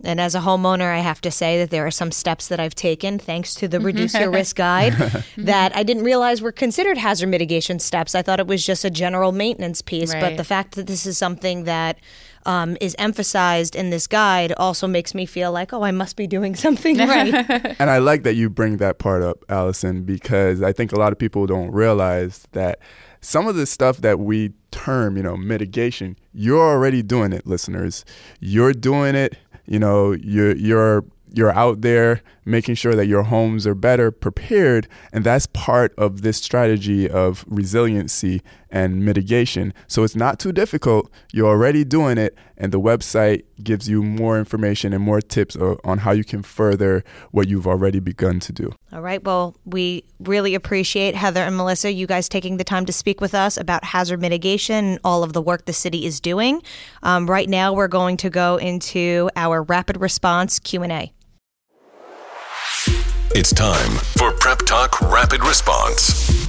And 0.03 0.19
as 0.19 0.35
a 0.35 0.39
homeowner, 0.39 0.91
I 0.93 0.99
have 0.99 1.21
to 1.21 1.31
say 1.31 1.59
that 1.59 1.69
there 1.69 1.85
are 1.85 1.91
some 1.91 2.11
steps 2.11 2.47
that 2.47 2.59
I've 2.59 2.75
taken 2.75 3.19
thanks 3.19 3.53
to 3.55 3.67
the 3.67 3.79
Reduce 3.79 4.13
Your 4.15 4.31
Risk 4.31 4.55
Guide 4.55 4.93
that 5.37 5.75
I 5.75 5.83
didn't 5.83 6.03
realize 6.03 6.41
were 6.41 6.51
considered 6.51 6.97
hazard 6.97 7.27
mitigation 7.27 7.79
steps. 7.79 8.15
I 8.15 8.21
thought 8.21 8.39
it 8.39 8.47
was 8.47 8.65
just 8.65 8.83
a 8.83 8.89
general 8.89 9.31
maintenance 9.31 9.81
piece. 9.81 10.13
But 10.13 10.37
the 10.37 10.43
fact 10.43 10.75
that 10.75 10.87
this 10.87 11.05
is 11.05 11.17
something 11.17 11.65
that 11.65 11.99
um, 12.45 12.77
is 12.81 12.95
emphasized 12.99 13.75
in 13.75 13.89
this 13.89 14.07
guide 14.07 14.53
also 14.57 14.87
makes 14.87 15.13
me 15.13 15.25
feel 15.25 15.51
like, 15.51 15.73
oh, 15.73 15.83
I 15.83 15.91
must 15.91 16.15
be 16.15 16.27
doing 16.27 16.55
something 16.65 16.97
right. 16.97 17.33
And 17.79 17.89
I 17.89 17.97
like 17.97 18.23
that 18.23 18.35
you 18.35 18.49
bring 18.49 18.77
that 18.77 18.99
part 18.99 19.21
up, 19.21 19.43
Allison, 19.49 20.03
because 20.03 20.61
I 20.61 20.71
think 20.71 20.91
a 20.91 20.97
lot 20.97 21.11
of 21.11 21.19
people 21.19 21.45
don't 21.45 21.71
realize 21.71 22.47
that 22.51 22.79
some 23.21 23.47
of 23.47 23.55
the 23.55 23.65
stuff 23.65 23.97
that 23.97 24.19
we 24.19 24.53
term, 24.71 25.17
you 25.17 25.23
know, 25.23 25.35
mitigation, 25.35 26.17
you're 26.33 26.61
already 26.61 27.01
doing 27.01 27.33
it, 27.33 27.47
listeners. 27.47 28.05
You're 28.39 28.73
doing 28.73 29.15
it, 29.15 29.37
you 29.65 29.79
know, 29.79 30.11
you're 30.11 30.55
you're 30.55 31.03
you're 31.33 31.51
out 31.51 31.81
there 31.81 32.21
making 32.45 32.75
sure 32.75 32.95
that 32.95 33.07
your 33.07 33.23
homes 33.23 33.67
are 33.67 33.75
better 33.75 34.11
prepared 34.11 34.87
and 35.11 35.23
that's 35.23 35.47
part 35.47 35.93
of 35.97 36.21
this 36.21 36.37
strategy 36.37 37.09
of 37.09 37.43
resiliency 37.47 38.41
and 38.69 39.03
mitigation 39.03 39.73
so 39.87 40.03
it's 40.03 40.15
not 40.15 40.39
too 40.39 40.51
difficult 40.51 41.09
you're 41.33 41.47
already 41.47 41.83
doing 41.83 42.17
it 42.17 42.37
and 42.57 42.71
the 42.71 42.79
website 42.79 43.43
gives 43.63 43.89
you 43.89 44.01
more 44.01 44.39
information 44.39 44.93
and 44.93 45.03
more 45.03 45.21
tips 45.21 45.55
on 45.55 45.99
how 45.99 46.11
you 46.11 46.23
can 46.23 46.41
further 46.41 47.03
what 47.31 47.47
you've 47.47 47.67
already 47.67 47.99
begun 47.99 48.39
to 48.39 48.53
do 48.53 48.71
All 48.93 49.01
right. 49.01 49.21
Well, 49.23 49.55
we 49.65 50.05
really 50.19 50.55
appreciate 50.55 51.15
Heather 51.15 51.41
and 51.41 51.57
Melissa, 51.57 51.91
you 51.91 52.07
guys 52.07 52.29
taking 52.29 52.57
the 52.57 52.63
time 52.63 52.85
to 52.85 52.93
speak 52.93 53.19
with 53.19 53.33
us 53.33 53.57
about 53.57 53.83
hazard 53.83 54.21
mitigation 54.21 54.85
and 54.85 54.99
all 55.03 55.23
of 55.23 55.33
the 55.33 55.41
work 55.41 55.65
the 55.65 55.73
city 55.73 56.05
is 56.05 56.19
doing. 56.19 56.61
Um, 57.03 57.29
right 57.29 57.49
now, 57.49 57.73
we're 57.73 57.87
going 57.87 58.17
to 58.17 58.29
go 58.29 58.57
into 58.57 59.29
our 59.35 59.63
rapid 59.63 59.99
response 59.99 60.59
Q 60.59 60.83
and 60.83 60.91
A. 60.91 61.11
It's 63.33 63.53
time 63.53 63.91
for 64.17 64.31
Prep 64.33 64.59
Talk 64.59 65.01
Rapid 65.01 65.41
Response. 65.41 66.47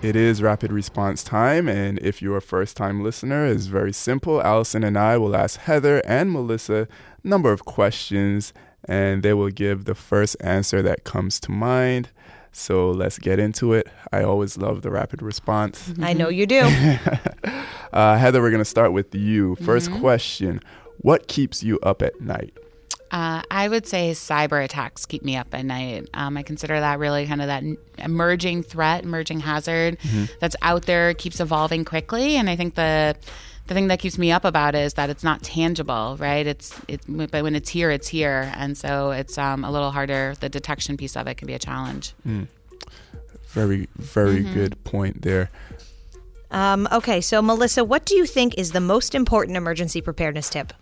It 0.00 0.14
is 0.14 0.40
rapid 0.42 0.72
response 0.72 1.24
time, 1.24 1.68
and 1.68 1.98
if 1.98 2.22
you're 2.22 2.36
a 2.36 2.42
first 2.42 2.76
time 2.76 3.02
listener, 3.02 3.44
it's 3.46 3.66
very 3.66 3.92
simple. 3.92 4.40
Allison 4.40 4.84
and 4.84 4.96
I 4.96 5.18
will 5.18 5.34
ask 5.36 5.58
Heather 5.60 6.00
and 6.06 6.30
Melissa 6.30 6.86
a 7.24 7.26
number 7.28 7.50
of 7.52 7.64
questions, 7.64 8.52
and 8.84 9.22
they 9.22 9.34
will 9.34 9.50
give 9.50 9.84
the 9.84 9.94
first 9.94 10.36
answer 10.40 10.82
that 10.82 11.04
comes 11.04 11.40
to 11.40 11.50
mind. 11.50 12.10
So 12.52 12.90
let's 12.90 13.18
get 13.18 13.38
into 13.38 13.72
it. 13.72 13.88
I 14.12 14.22
always 14.22 14.56
love 14.56 14.82
the 14.82 14.90
rapid 14.90 15.20
response. 15.20 15.92
I 16.00 16.12
know 16.12 16.28
you 16.28 16.46
do. 16.46 16.68
Uh, 17.90 18.18
Heather, 18.18 18.42
we're 18.42 18.50
going 18.50 18.60
to 18.60 18.66
start 18.66 18.92
with 18.92 19.14
you. 19.14 19.56
1st 19.62 19.98
question 19.98 20.60
What 20.98 21.26
keeps 21.26 21.62
you 21.62 21.78
up 21.80 22.02
at 22.02 22.20
night? 22.20 22.52
Uh, 23.10 23.42
I 23.50 23.68
would 23.68 23.86
say 23.86 24.10
cyber 24.10 24.62
attacks 24.62 25.06
keep 25.06 25.24
me 25.24 25.36
up 25.36 25.48
at 25.52 25.64
night. 25.64 26.08
Um, 26.12 26.36
I 26.36 26.42
consider 26.42 26.78
that 26.78 26.98
really 26.98 27.26
kind 27.26 27.40
of 27.40 27.46
that 27.46 27.64
emerging 27.98 28.64
threat, 28.64 29.04
emerging 29.04 29.40
hazard 29.40 29.96
that's 30.40 30.56
out 30.62 30.82
there, 30.82 31.14
keeps 31.14 31.40
evolving 31.40 31.84
quickly, 31.84 32.36
and 32.36 32.50
I 32.50 32.56
think 32.56 32.74
the 32.74 33.16
the 33.66 33.74
thing 33.74 33.88
that 33.88 33.98
keeps 33.98 34.16
me 34.18 34.32
up 34.32 34.44
about 34.44 34.74
it 34.74 34.78
is 34.80 34.94
that 34.94 35.10
it's 35.10 35.22
not 35.22 35.42
tangible, 35.42 36.16
right? 36.18 36.46
It's 36.46 36.78
it's 36.88 37.06
but 37.06 37.42
when 37.42 37.54
it's 37.54 37.68
here, 37.68 37.90
it's 37.90 38.08
here, 38.08 38.52
and 38.56 38.76
so 38.76 39.10
it's 39.10 39.38
um, 39.38 39.64
a 39.64 39.70
little 39.70 39.90
harder. 39.90 40.34
The 40.40 40.48
detection 40.48 40.96
piece 40.96 41.16
of 41.16 41.26
it 41.26 41.36
can 41.36 41.46
be 41.46 41.54
a 41.54 41.58
challenge. 41.58 42.14
Very, 43.48 43.88
very 43.96 44.42
good 44.42 44.82
point 44.84 45.22
there. 45.22 45.50
Um, 46.50 46.88
okay, 46.92 47.20
so 47.20 47.42
Melissa, 47.42 47.84
what 47.84 48.04
do 48.06 48.14
you 48.14 48.26
think 48.26 48.56
is 48.56 48.72
the 48.72 48.80
most 48.80 49.14
important 49.14 49.56
emergency 49.56 50.00
preparedness 50.00 50.48
tip? 50.50 50.72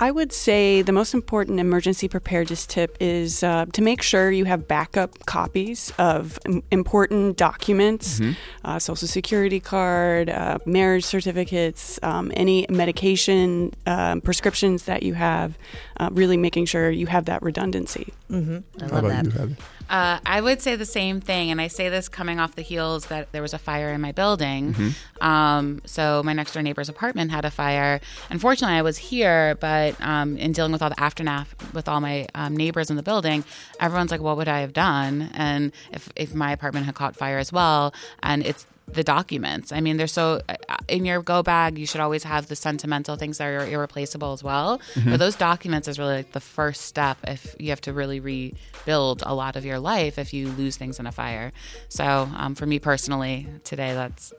I 0.00 0.10
would 0.10 0.32
say 0.32 0.82
the 0.82 0.92
most 0.92 1.14
important 1.14 1.60
emergency 1.60 2.08
preparedness 2.08 2.66
tip 2.66 2.96
is 3.00 3.42
uh, 3.42 3.66
to 3.72 3.82
make 3.82 4.02
sure 4.02 4.30
you 4.30 4.44
have 4.44 4.68
backup 4.68 5.26
copies 5.26 5.92
of 5.98 6.38
im- 6.46 6.62
important 6.70 7.36
documents, 7.36 8.20
uh, 8.64 8.78
social 8.78 9.08
security 9.08 9.60
card, 9.60 10.30
uh, 10.30 10.58
marriage 10.66 11.04
certificates, 11.04 11.98
um, 12.02 12.30
any 12.34 12.66
medication 12.68 13.72
um, 13.86 14.20
prescriptions 14.20 14.84
that 14.84 15.02
you 15.02 15.14
have. 15.14 15.58
Uh, 15.98 16.08
really 16.12 16.36
making 16.36 16.64
sure 16.64 16.90
you 16.90 17.06
have 17.08 17.24
that 17.24 17.42
redundancy. 17.42 18.12
I 18.30 18.34
How 18.34 18.40
love 18.42 18.90
about 18.90 19.02
that. 19.08 19.24
you, 19.24 19.30
Heather? 19.32 19.56
Uh, 19.88 20.18
I 20.26 20.40
would 20.40 20.60
say 20.60 20.76
the 20.76 20.84
same 20.86 21.20
thing, 21.20 21.50
and 21.50 21.60
I 21.60 21.68
say 21.68 21.88
this 21.88 22.08
coming 22.08 22.38
off 22.38 22.54
the 22.54 22.62
heels 22.62 23.06
that 23.06 23.32
there 23.32 23.42
was 23.42 23.54
a 23.54 23.58
fire 23.58 23.90
in 23.90 24.00
my 24.00 24.12
building. 24.12 24.74
Um, 25.20 25.80
so 25.86 26.22
my 26.24 26.32
next 26.32 26.52
door 26.52 26.62
neighbor's 26.62 26.88
apartment 26.88 27.30
had 27.30 27.44
a 27.44 27.50
fire. 27.50 28.00
Unfortunately, 28.30 28.76
I 28.76 28.82
was 28.82 28.98
here, 28.98 29.56
but 29.60 29.98
um, 30.00 30.36
in 30.36 30.52
dealing 30.52 30.72
with 30.72 30.82
all 30.82 30.90
the 30.90 31.00
aftermath 31.00 31.54
with 31.74 31.88
all 31.88 32.00
my 32.00 32.26
um, 32.34 32.56
neighbors 32.56 32.90
in 32.90 32.96
the 32.96 33.02
building, 33.02 33.44
everyone's 33.80 34.10
like, 34.10 34.20
"What 34.20 34.36
would 34.36 34.48
I 34.48 34.60
have 34.60 34.72
done?" 34.72 35.30
And 35.34 35.72
if 35.92 36.10
if 36.16 36.34
my 36.34 36.52
apartment 36.52 36.86
had 36.86 36.94
caught 36.94 37.16
fire 37.16 37.38
as 37.38 37.52
well, 37.52 37.94
and 38.22 38.44
it's 38.44 38.66
the 38.92 39.04
documents. 39.04 39.72
I 39.72 39.80
mean, 39.80 39.96
they're 39.96 40.06
so 40.06 40.40
uh, 40.48 40.76
in 40.88 41.04
your 41.04 41.22
go 41.22 41.42
bag. 41.42 41.78
You 41.78 41.86
should 41.86 42.00
always 42.00 42.24
have 42.24 42.48
the 42.48 42.56
sentimental 42.56 43.16
things 43.16 43.38
that 43.38 43.46
are 43.46 43.66
irreplaceable 43.66 44.32
as 44.32 44.42
well. 44.42 44.80
But 45.04 45.18
those 45.18 45.36
documents 45.36 45.88
is 45.88 45.98
really 45.98 46.16
like 46.16 46.32
the 46.32 46.40
first 46.40 46.82
step 46.82 47.18
if 47.26 47.54
you 47.58 47.70
have 47.70 47.80
to 47.82 47.92
really 47.92 48.20
rebuild 48.20 49.22
a 49.26 49.34
lot 49.34 49.56
of 49.56 49.64
your 49.64 49.78
life 49.78 50.18
if 50.18 50.32
you 50.32 50.48
lose 50.48 50.76
things 50.76 50.98
in 50.98 51.06
a 51.06 51.12
fire. 51.12 51.52
So 51.88 52.04
um, 52.36 52.54
for 52.54 52.66
me 52.66 52.78
personally, 52.78 53.46
today 53.64 53.94
that's 53.94 54.32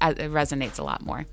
it 0.00 0.30
resonates 0.32 0.78
a 0.78 0.82
lot 0.82 1.02
more. 1.02 1.24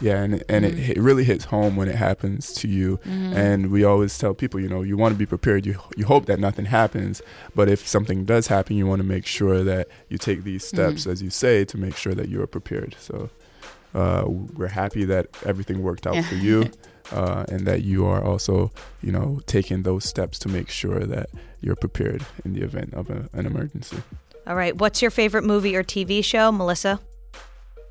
Yeah, 0.00 0.22
and 0.22 0.44
and 0.48 0.64
it, 0.64 0.96
it 0.96 1.00
really 1.00 1.24
hits 1.24 1.46
home 1.46 1.76
when 1.76 1.88
it 1.88 1.96
happens 1.96 2.52
to 2.54 2.68
you. 2.68 3.00
And 3.04 3.70
we 3.70 3.84
always 3.84 4.16
tell 4.16 4.34
people, 4.34 4.60
you 4.60 4.68
know, 4.68 4.82
you 4.82 4.96
want 4.96 5.14
to 5.14 5.18
be 5.18 5.26
prepared. 5.26 5.66
You 5.66 5.78
you 5.96 6.06
hope 6.06 6.26
that 6.26 6.38
nothing 6.38 6.66
happens, 6.66 7.22
but 7.54 7.68
if 7.68 7.86
something 7.86 8.24
does 8.24 8.46
happen, 8.46 8.76
you 8.76 8.86
want 8.86 9.00
to 9.00 9.06
make 9.06 9.26
sure 9.26 9.64
that 9.64 9.88
you 10.08 10.18
take 10.18 10.44
these 10.44 10.64
steps, 10.64 11.06
as 11.06 11.22
you 11.22 11.30
say, 11.30 11.64
to 11.64 11.76
make 11.78 11.96
sure 11.96 12.14
that 12.14 12.28
you 12.28 12.40
are 12.42 12.46
prepared. 12.46 12.96
So 12.98 13.30
uh, 13.94 14.24
we're 14.26 14.68
happy 14.68 15.04
that 15.06 15.28
everything 15.44 15.82
worked 15.82 16.06
out 16.06 16.22
for 16.24 16.34
you, 16.34 16.70
uh, 17.12 17.44
and 17.48 17.66
that 17.66 17.82
you 17.82 18.06
are 18.06 18.22
also, 18.22 18.70
you 19.02 19.10
know, 19.12 19.40
taking 19.46 19.82
those 19.82 20.04
steps 20.04 20.38
to 20.40 20.48
make 20.48 20.68
sure 20.68 21.00
that 21.00 21.30
you're 21.60 21.76
prepared 21.76 22.24
in 22.44 22.52
the 22.52 22.62
event 22.62 22.94
of 22.94 23.10
a, 23.10 23.28
an 23.32 23.46
emergency. 23.46 23.98
All 24.46 24.54
right, 24.54 24.76
what's 24.76 25.02
your 25.02 25.10
favorite 25.10 25.44
movie 25.44 25.74
or 25.76 25.82
TV 25.82 26.22
show, 26.24 26.52
Melissa? 26.52 27.00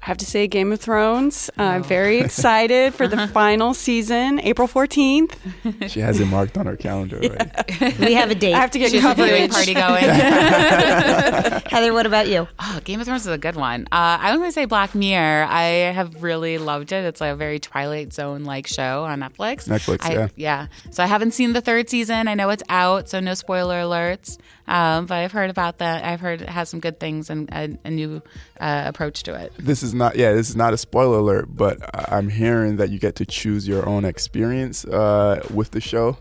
I 0.08 0.10
have 0.10 0.18
to 0.20 0.26
say, 0.26 0.48
Game 0.48 0.72
of 0.72 0.80
Thrones. 0.80 1.50
Uh, 1.60 1.64
I'm 1.64 1.84
very 1.84 2.20
excited 2.22 2.94
for 2.94 3.10
the 3.10 3.28
final 3.34 3.74
season, 3.74 4.40
April 4.40 4.66
14th. 4.66 5.90
She 5.90 6.00
has 6.00 6.22
it 6.22 6.28
marked 6.28 6.58
on 6.58 6.66
her 6.66 6.78
calendar, 6.78 7.20
right? 7.20 8.00
We 8.00 8.14
have 8.14 8.32
a 8.32 8.36
date. 8.36 8.54
I 8.54 8.60
have 8.60 8.72
to 8.72 8.80
get 8.80 8.92
She's 8.92 9.04
a 9.04 9.14
viewing 9.14 9.50
party 9.50 9.74
going. 9.74 10.06
Heather, 10.06 11.92
what 11.92 12.06
about 12.06 12.30
you? 12.30 12.48
Oh, 12.58 12.80
Game 12.86 13.02
of 13.02 13.06
Thrones 13.06 13.24
is 13.26 13.34
a 13.34 13.38
good 13.38 13.58
one. 13.58 13.84
Uh, 13.92 14.18
I 14.22 14.32
was 14.32 14.40
going 14.40 14.50
to 14.50 14.54
say 14.54 14.64
Black 14.64 14.96
Mirror. 14.96 15.46
I 15.50 15.64
have 15.92 16.24
really 16.24 16.58
loved 16.58 16.94
it. 16.94 17.04
It's 17.04 17.20
like 17.20 17.34
a 17.34 17.36
very 17.36 17.60
Twilight 17.60 18.14
Zone 18.14 18.46
like 18.46 18.66
show 18.66 19.04
on 19.04 19.20
Netflix. 19.20 19.68
Netflix, 19.68 20.06
I, 20.06 20.14
yeah. 20.14 20.28
Yeah. 20.38 20.68
So 20.90 21.04
I 21.04 21.08
haven't 21.08 21.32
seen 21.32 21.52
the 21.52 21.60
third 21.60 21.90
season. 21.90 22.30
I 22.30 22.34
know 22.34 22.50
it's 22.50 22.64
out, 22.70 23.10
so 23.10 23.20
no 23.20 23.34
spoiler 23.34 23.82
alerts. 23.82 24.38
Um, 24.68 25.06
but 25.06 25.16
I've 25.20 25.32
heard 25.32 25.50
about 25.50 25.78
that. 25.78 26.04
I've 26.04 26.20
heard 26.20 26.42
it 26.42 26.50
has 26.50 26.68
some 26.70 26.80
good 26.82 27.00
things 27.00 27.30
and 27.30 27.50
a, 27.52 27.78
a 27.86 27.90
new 27.90 28.22
uh, 28.60 28.84
approach 28.86 29.24
to 29.24 29.34
it. 29.36 29.54
this 29.58 29.82
is 29.84 29.94
not 29.94 30.16
yeah 30.18 30.34
this 30.34 30.50
is 30.50 30.56
not 30.56 30.74
a 30.74 30.78
spoiler 30.78 31.20
alert 31.20 31.46
but 31.50 31.78
I- 31.96 32.18
i'm 32.18 32.28
hearing 32.30 32.78
that 32.78 32.90
you 32.90 33.00
get 33.00 33.16
to 33.18 33.26
choose 33.26 33.68
your 33.68 33.88
own 33.88 34.04
experience 34.04 34.84
uh, 34.86 35.46
with 35.54 35.72
the 35.72 35.80
show 35.82 36.18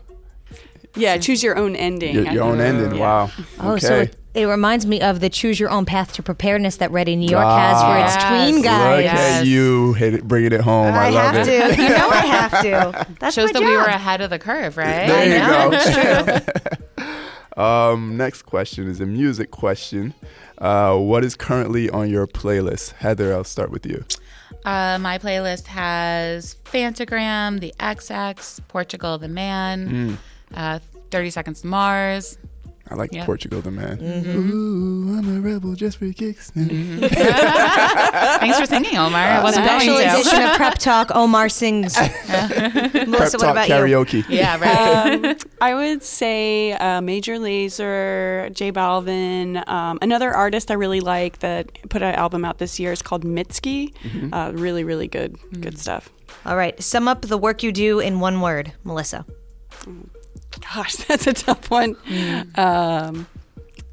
Yeah, 0.95 1.17
choose 1.17 1.43
your 1.43 1.57
own 1.57 1.75
ending. 1.75 2.15
your, 2.15 2.25
your 2.31 2.43
own 2.43 2.59
ending 2.61 2.95
Yeah. 2.95 2.99
wow 3.01 3.31
Oh, 3.59 3.71
okay 3.73 3.79
so 3.87 3.95
it, 4.01 4.15
it 4.33 4.45
reminds 4.45 4.85
me 4.85 5.01
of 5.01 5.19
the 5.19 5.29
Choose 5.31 5.59
Your 5.59 5.71
Own 5.71 5.85
Path 5.85 6.13
to 6.13 6.21
Preparedness 6.23 6.77
that 6.77 6.91
Ready 6.91 7.15
New 7.15 7.27
York 7.29 7.43
has 7.43 7.81
for 7.81 7.97
its 8.05 8.15
Ah, 8.23 8.29
tween 8.45 8.55
yes. 8.57 8.63
guide. 8.65 8.95
look 8.97 9.03
Yes. 9.05 9.41
at 9.41 9.47
you 9.47 9.93
hit 9.93 10.13
it, 10.13 10.23
bringing 10.27 10.51
it 10.53 10.61
home 10.61 10.93
i, 10.93 11.09
love 11.09 11.33
have 11.33 11.47
it 11.47 11.75
to. 11.75 11.81
You 11.81 11.89
know 11.89 12.09
I 12.09 12.25
have 12.27 12.61
to. 12.61 13.07
That's 13.19 13.33
Shows 13.35 13.51
my 13.53 13.59
that 13.61 13.65
we 13.65 13.75
were 13.75 13.83
ahead 13.85 14.21
of 14.21 14.29
the 14.29 14.37
curve, 14.37 14.77
right? 14.77 15.07
there 15.07 15.25
you 15.25 15.39
know, 15.39 15.71
go 15.71 15.77
it's 15.77 16.45
true. 16.45 16.75
Um, 17.57 18.15
next 18.15 18.43
question 18.43 18.87
is 18.87 19.01
a 19.01 19.05
music 19.05 19.49
question. 19.51 20.13
Uh, 20.59 20.95
what 20.97 21.23
is 21.23 21.35
currently 21.35 21.89
on 21.89 22.09
your 22.09 22.27
playlist? 22.27 22.93
Heather 22.93 23.33
i'll 23.33 23.43
start 23.43 23.71
with 23.71 23.85
you. 23.85 24.05
Uh, 24.63 24.97
my 24.99 25.17
playlist 25.17 25.65
has 25.67 26.55
Phantogram, 26.65 27.59
The 27.59 27.73
XX, 27.79 28.59
Portugal 28.67 29.17
the 29.17 29.27
Man, 29.27 30.17
uh, 30.53 30.79
30 31.11 31.29
Seconds 31.31 31.61
to 31.61 31.67
Mars. 31.67 32.37
I 32.89 32.95
like 32.95 33.11
Yeah. 33.13 33.25
Portugal 33.25 33.61
the 33.61 33.71
Man. 33.71 33.97
Mm-hmm. 33.97 34.51
Ooh, 34.51 35.17
I'm 35.17 35.37
a 35.37 35.41
rebel 35.41 35.73
just 35.75 35.97
for 35.97 36.11
kicks. 36.13 36.51
Thanks 36.55 38.59
for 38.59 38.65
singing, 38.65 38.97
Omar. 38.97 39.21
I 39.21 39.43
wasn't 39.43 39.65
Special 39.65 39.95
going 39.95 40.07
to. 40.09 40.13
edition 40.15 40.41
of 40.43 40.55
Prep 40.55 40.75
Talk. 40.77 41.11
Omar 41.15 41.49
sings. 41.49 41.95
Prep 41.97 43.07
Melissa, 43.07 43.37
what 43.37 43.43
talk 43.43 43.51
about 43.51 43.67
you? 43.69 43.75
karaoke. 43.75 44.25
Yeah, 44.29 44.57
right. 44.59 45.25
Um, 45.25 45.35
I 45.61 45.73
would 45.73 46.03
say 46.03 46.73
uh, 46.73 47.01
Major 47.01 47.37
Lazer, 47.37 48.53
J 48.53 48.71
Balvin. 48.71 49.67
Um, 49.67 49.97
another 50.01 50.33
artist 50.33 50.71
I 50.71 50.75
really 50.75 51.01
like 51.01 51.39
that 51.39 51.71
put 51.89 52.01
an 52.01 52.15
album 52.15 52.45
out 52.45 52.57
this 52.59 52.79
year 52.79 52.91
is 52.91 53.01
called 53.01 53.25
Mitski. 53.25 53.93
Uh, 54.33 54.51
really, 54.53 54.83
really 54.83 55.07
good, 55.07 55.37
good 55.59 55.77
stuff. 55.79 56.09
All 56.45 56.55
right, 56.55 56.81
sum 56.81 57.07
up 57.07 57.21
the 57.23 57.37
work 57.37 57.63
you 57.63 57.71
do 57.71 57.99
in 57.99 58.19
one 58.19 58.41
word, 58.41 58.73
Melissa. 58.83 59.25
Gosh, 60.61 60.95
that's 61.07 61.27
a 61.27 61.33
tough 61.33 61.69
one. 61.69 61.95
Um, 62.55 63.27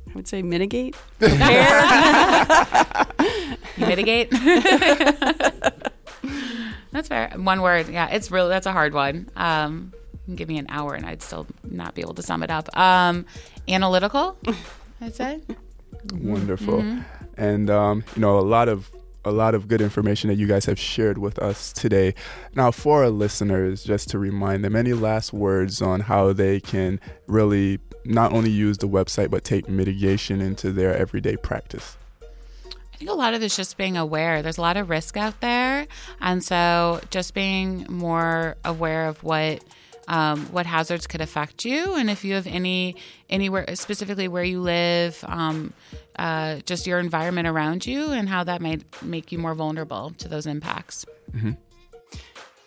I 0.09 0.15
would 0.15 0.29
say 0.29 0.43
mitigate. 0.43 0.97
You 3.77 3.87
mitigate. 3.87 4.31
that's 6.93 7.09
fair. 7.09 7.33
One 7.37 7.61
word. 7.61 7.89
Yeah, 7.89 8.09
it's 8.09 8.31
really 8.31 8.49
That's 8.49 8.67
a 8.67 8.73
hard 8.73 8.95
one. 8.95 9.29
Um, 9.37 9.93
give 10.33 10.49
me 10.49 10.59
an 10.59 10.67
hour 10.69 10.95
and 10.95 11.05
I'd 11.05 11.23
still 11.23 11.47
not 11.65 11.95
be 11.95 12.03
able 12.03 12.15
to 12.15 12.23
sum 12.23 12.43
it 12.43 12.51
up. 12.51 12.75
Um, 12.77 13.27
analytical, 13.69 14.37
I'd 15.01 15.15
say. 15.15 15.41
Wonderful. 16.13 16.83
Mm-hmm. 16.83 17.01
And 17.37 17.71
um, 17.71 18.05
you 18.15 18.23
know, 18.23 18.39
a 18.39 18.41
lot 18.41 18.69
of 18.69 18.91
a 19.25 19.31
lot 19.31 19.55
of 19.55 19.69
good 19.69 19.81
information 19.81 20.29
that 20.29 20.37
you 20.37 20.47
guys 20.47 20.67
have 20.67 20.79
shared 20.79 21.19
with 21.19 21.39
us 21.39 21.73
today. 21.73 22.15
Now, 22.55 22.71
for 22.71 23.05
our 23.05 23.11
listeners, 23.11 23.85
just 23.85 24.09
to 24.11 24.19
remind 24.19 24.65
them, 24.65 24.77
any 24.77 24.93
last 24.93 25.33
words 25.33 25.81
on 25.81 26.01
how 26.01 26.33
they 26.33 26.61
can 26.61 27.01
really 27.27 27.79
not 28.05 28.33
only 28.33 28.51
use 28.51 28.79
the 28.79 28.89
website 28.89 29.31
but 29.31 29.45
take 29.45 29.69
mitigation 29.69 30.41
into 30.41 30.73
their 30.73 30.95
everyday 30.95 31.37
practice. 31.37 31.97
I 32.93 32.97
think 32.97 33.11
a 33.11 33.15
lot 33.15 33.35
of 33.35 33.43
it's 33.43 33.57
just 33.57 33.77
being 33.77 33.97
aware. 33.97 34.41
There's 34.43 34.59
a 34.59 34.61
lot 34.61 34.77
of 34.77 34.89
risk 34.89 35.17
out 35.17 35.41
there, 35.41 35.87
and 36.21 36.45
so 36.45 37.01
just 37.11 37.35
being 37.35 37.87
more 37.89 38.57
aware 38.65 39.07
of 39.07 39.23
what 39.25 39.65
um, 40.09 40.47
what 40.47 40.67
hazards 40.67 41.07
could 41.07 41.21
affect 41.21 41.65
you, 41.65 41.95
and 41.95 42.11
if 42.11 42.25
you 42.25 42.35
have 42.35 42.47
any 42.47 42.97
anywhere 43.31 43.75
specifically 43.75 44.29
where 44.29 44.45
you 44.45 44.61
live, 44.61 45.25
um, 45.27 45.73
uh, 46.19 46.57
just 46.67 46.87
your 46.87 46.99
environment 46.99 47.49
around 47.49 47.87
you, 47.87 48.13
and 48.13 48.29
how 48.29 48.45
that 48.45 48.61
might 48.61 48.83
make 49.03 49.33
you 49.33 49.39
more 49.39 49.55
vulnerable 49.55 50.13
to 50.19 50.29
those 50.29 50.47
impacts. 50.47 51.05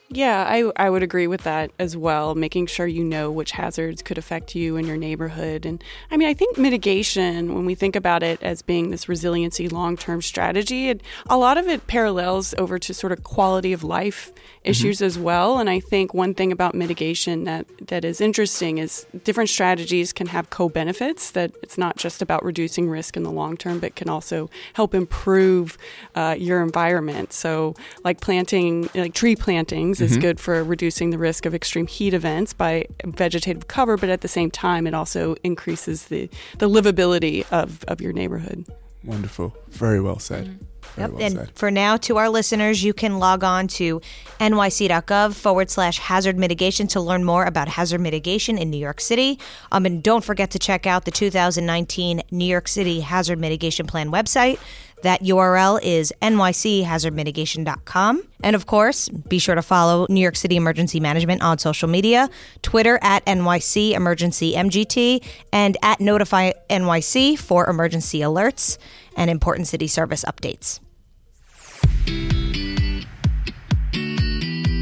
Yeah, 0.09 0.45
I, 0.47 0.71
I 0.77 0.89
would 0.89 1.03
agree 1.03 1.27
with 1.27 1.41
that 1.43 1.71
as 1.77 1.97
well. 1.97 2.33
Making 2.33 2.67
sure 2.67 2.87
you 2.87 3.03
know 3.03 3.29
which 3.29 3.51
hazards 3.51 4.01
could 4.01 4.17
affect 4.17 4.55
you 4.55 4.77
and 4.77 4.87
your 4.87 4.95
neighborhood. 4.95 5.65
And 5.65 5.83
I 6.09 6.15
mean, 6.15 6.29
I 6.29 6.33
think 6.33 6.57
mitigation, 6.57 7.53
when 7.53 7.65
we 7.65 7.75
think 7.75 7.93
about 7.93 8.23
it 8.23 8.41
as 8.41 8.61
being 8.61 8.89
this 8.89 9.09
resiliency 9.09 9.67
long 9.67 9.97
term 9.97 10.21
strategy, 10.21 10.87
it, 10.89 11.01
a 11.29 11.35
lot 11.37 11.57
of 11.57 11.67
it 11.67 11.87
parallels 11.87 12.55
over 12.57 12.79
to 12.79 12.93
sort 12.93 13.11
of 13.11 13.23
quality 13.23 13.73
of 13.73 13.83
life 13.83 14.31
issues 14.63 15.01
as 15.01 15.17
well. 15.17 15.59
And 15.59 15.69
I 15.69 15.79
think 15.79 16.13
one 16.13 16.33
thing 16.33 16.51
about 16.51 16.73
mitigation 16.73 17.43
that, 17.43 17.65
that 17.87 18.05
is 18.05 18.21
interesting 18.21 18.77
is 18.77 19.05
different 19.23 19.49
strategies 19.49 20.13
can 20.13 20.27
have 20.27 20.49
co 20.49 20.69
benefits, 20.69 21.31
that 21.31 21.51
it's 21.63 21.77
not 21.77 21.97
just 21.97 22.21
about 22.21 22.45
reducing 22.45 22.89
risk 22.89 23.17
in 23.17 23.23
the 23.23 23.31
long 23.31 23.57
term, 23.57 23.79
but 23.79 23.95
can 23.95 24.09
also 24.09 24.49
help 24.73 24.93
improve 24.93 25.77
uh, 26.15 26.35
your 26.37 26.61
environment. 26.61 27.33
So, 27.33 27.75
like 28.03 28.21
planting, 28.21 28.89
like 28.95 29.13
tree 29.13 29.35
plantings 29.35 29.96
is 30.01 30.17
good 30.17 30.39
for 30.39 30.63
reducing 30.63 31.09
the 31.09 31.17
risk 31.17 31.45
of 31.45 31.53
extreme 31.53 31.87
heat 31.87 32.13
events 32.13 32.53
by 32.53 32.85
vegetative 33.05 33.67
cover, 33.67 33.97
but 33.97 34.09
at 34.09 34.21
the 34.21 34.27
same 34.27 34.51
time, 34.51 34.87
it 34.87 34.93
also 34.93 35.35
increases 35.43 36.05
the, 36.05 36.29
the 36.57 36.69
livability 36.69 37.45
of, 37.51 37.83
of 37.85 38.01
your 38.01 38.13
neighborhood. 38.13 38.65
Wonderful. 39.03 39.55
Very 39.69 40.01
well 40.01 40.19
said. 40.19 40.45
Mm-hmm. 40.45 40.63
Yep. 40.97 41.11
well 41.11 41.21
and 41.21 41.33
said. 41.35 41.51
for 41.53 41.69
now, 41.69 41.97
to 41.97 42.17
our 42.17 42.29
listeners, 42.29 42.83
you 42.83 42.93
can 42.93 43.19
log 43.19 43.43
on 43.43 43.67
to 43.67 44.01
nyc.gov 44.39 45.33
forward 45.33 45.69
slash 45.69 45.99
hazard 45.99 46.37
mitigation 46.37 46.87
to 46.87 47.01
learn 47.01 47.23
more 47.23 47.45
about 47.45 47.67
hazard 47.67 48.01
mitigation 48.01 48.57
in 48.57 48.69
New 48.69 48.77
York 48.77 48.99
City. 48.99 49.39
Um, 49.71 49.85
and 49.85 50.01
don't 50.01 50.23
forget 50.23 50.51
to 50.51 50.59
check 50.59 50.87
out 50.87 51.05
the 51.05 51.11
2019 51.11 52.23
New 52.31 52.45
York 52.45 52.67
City 52.67 53.01
Hazard 53.01 53.39
Mitigation 53.39 53.85
Plan 53.85 54.11
website. 54.11 54.59
That 55.03 55.21
URL 55.21 55.79
is 55.83 56.11
nychazardmitigation.com. 56.21 58.23
And 58.43 58.55
of 58.55 58.65
course, 58.65 59.09
be 59.09 59.39
sure 59.39 59.55
to 59.55 59.61
follow 59.61 60.05
New 60.09 60.21
York 60.21 60.35
City 60.35 60.55
Emergency 60.55 60.99
Management 60.99 61.41
on 61.41 61.59
social 61.59 61.87
media 61.87 62.29
Twitter 62.61 62.99
at 63.01 63.25
NYC 63.25 63.91
Emergency 63.91 64.53
MGT 64.53 65.23
and 65.51 65.77
at 65.81 65.99
Notify 65.99 66.51
NYC 66.69 67.37
for 67.37 67.69
emergency 67.69 68.19
alerts 68.19 68.77
and 69.15 69.29
important 69.29 69.67
city 69.67 69.87
service 69.87 70.23
updates. 70.25 70.79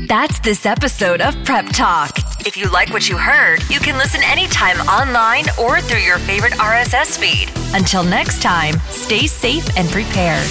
That's 0.08 0.40
this 0.40 0.68
episode 0.68 1.20
of 1.20 1.36
Prep 1.46 1.66
Talk. 1.70 2.12
If 2.46 2.56
you 2.58 2.70
like 2.70 2.94
what 2.94 3.10
you 3.10 3.18
heard, 3.18 3.64
you 3.72 3.80
can 3.80 3.98
listen 3.98 4.22
anytime 4.24 4.78
online 4.82 5.46
or 5.60 5.82
through 5.82 6.02
your 6.02 6.20
favorite 6.20 6.54
RSS 6.54 7.18
feed. 7.18 7.52
Until 7.74 8.04
next 8.04 8.40
time, 8.40 8.76
stay 8.90 9.26
safe 9.26 9.68
and 9.76 9.90
prepared. 9.90 10.46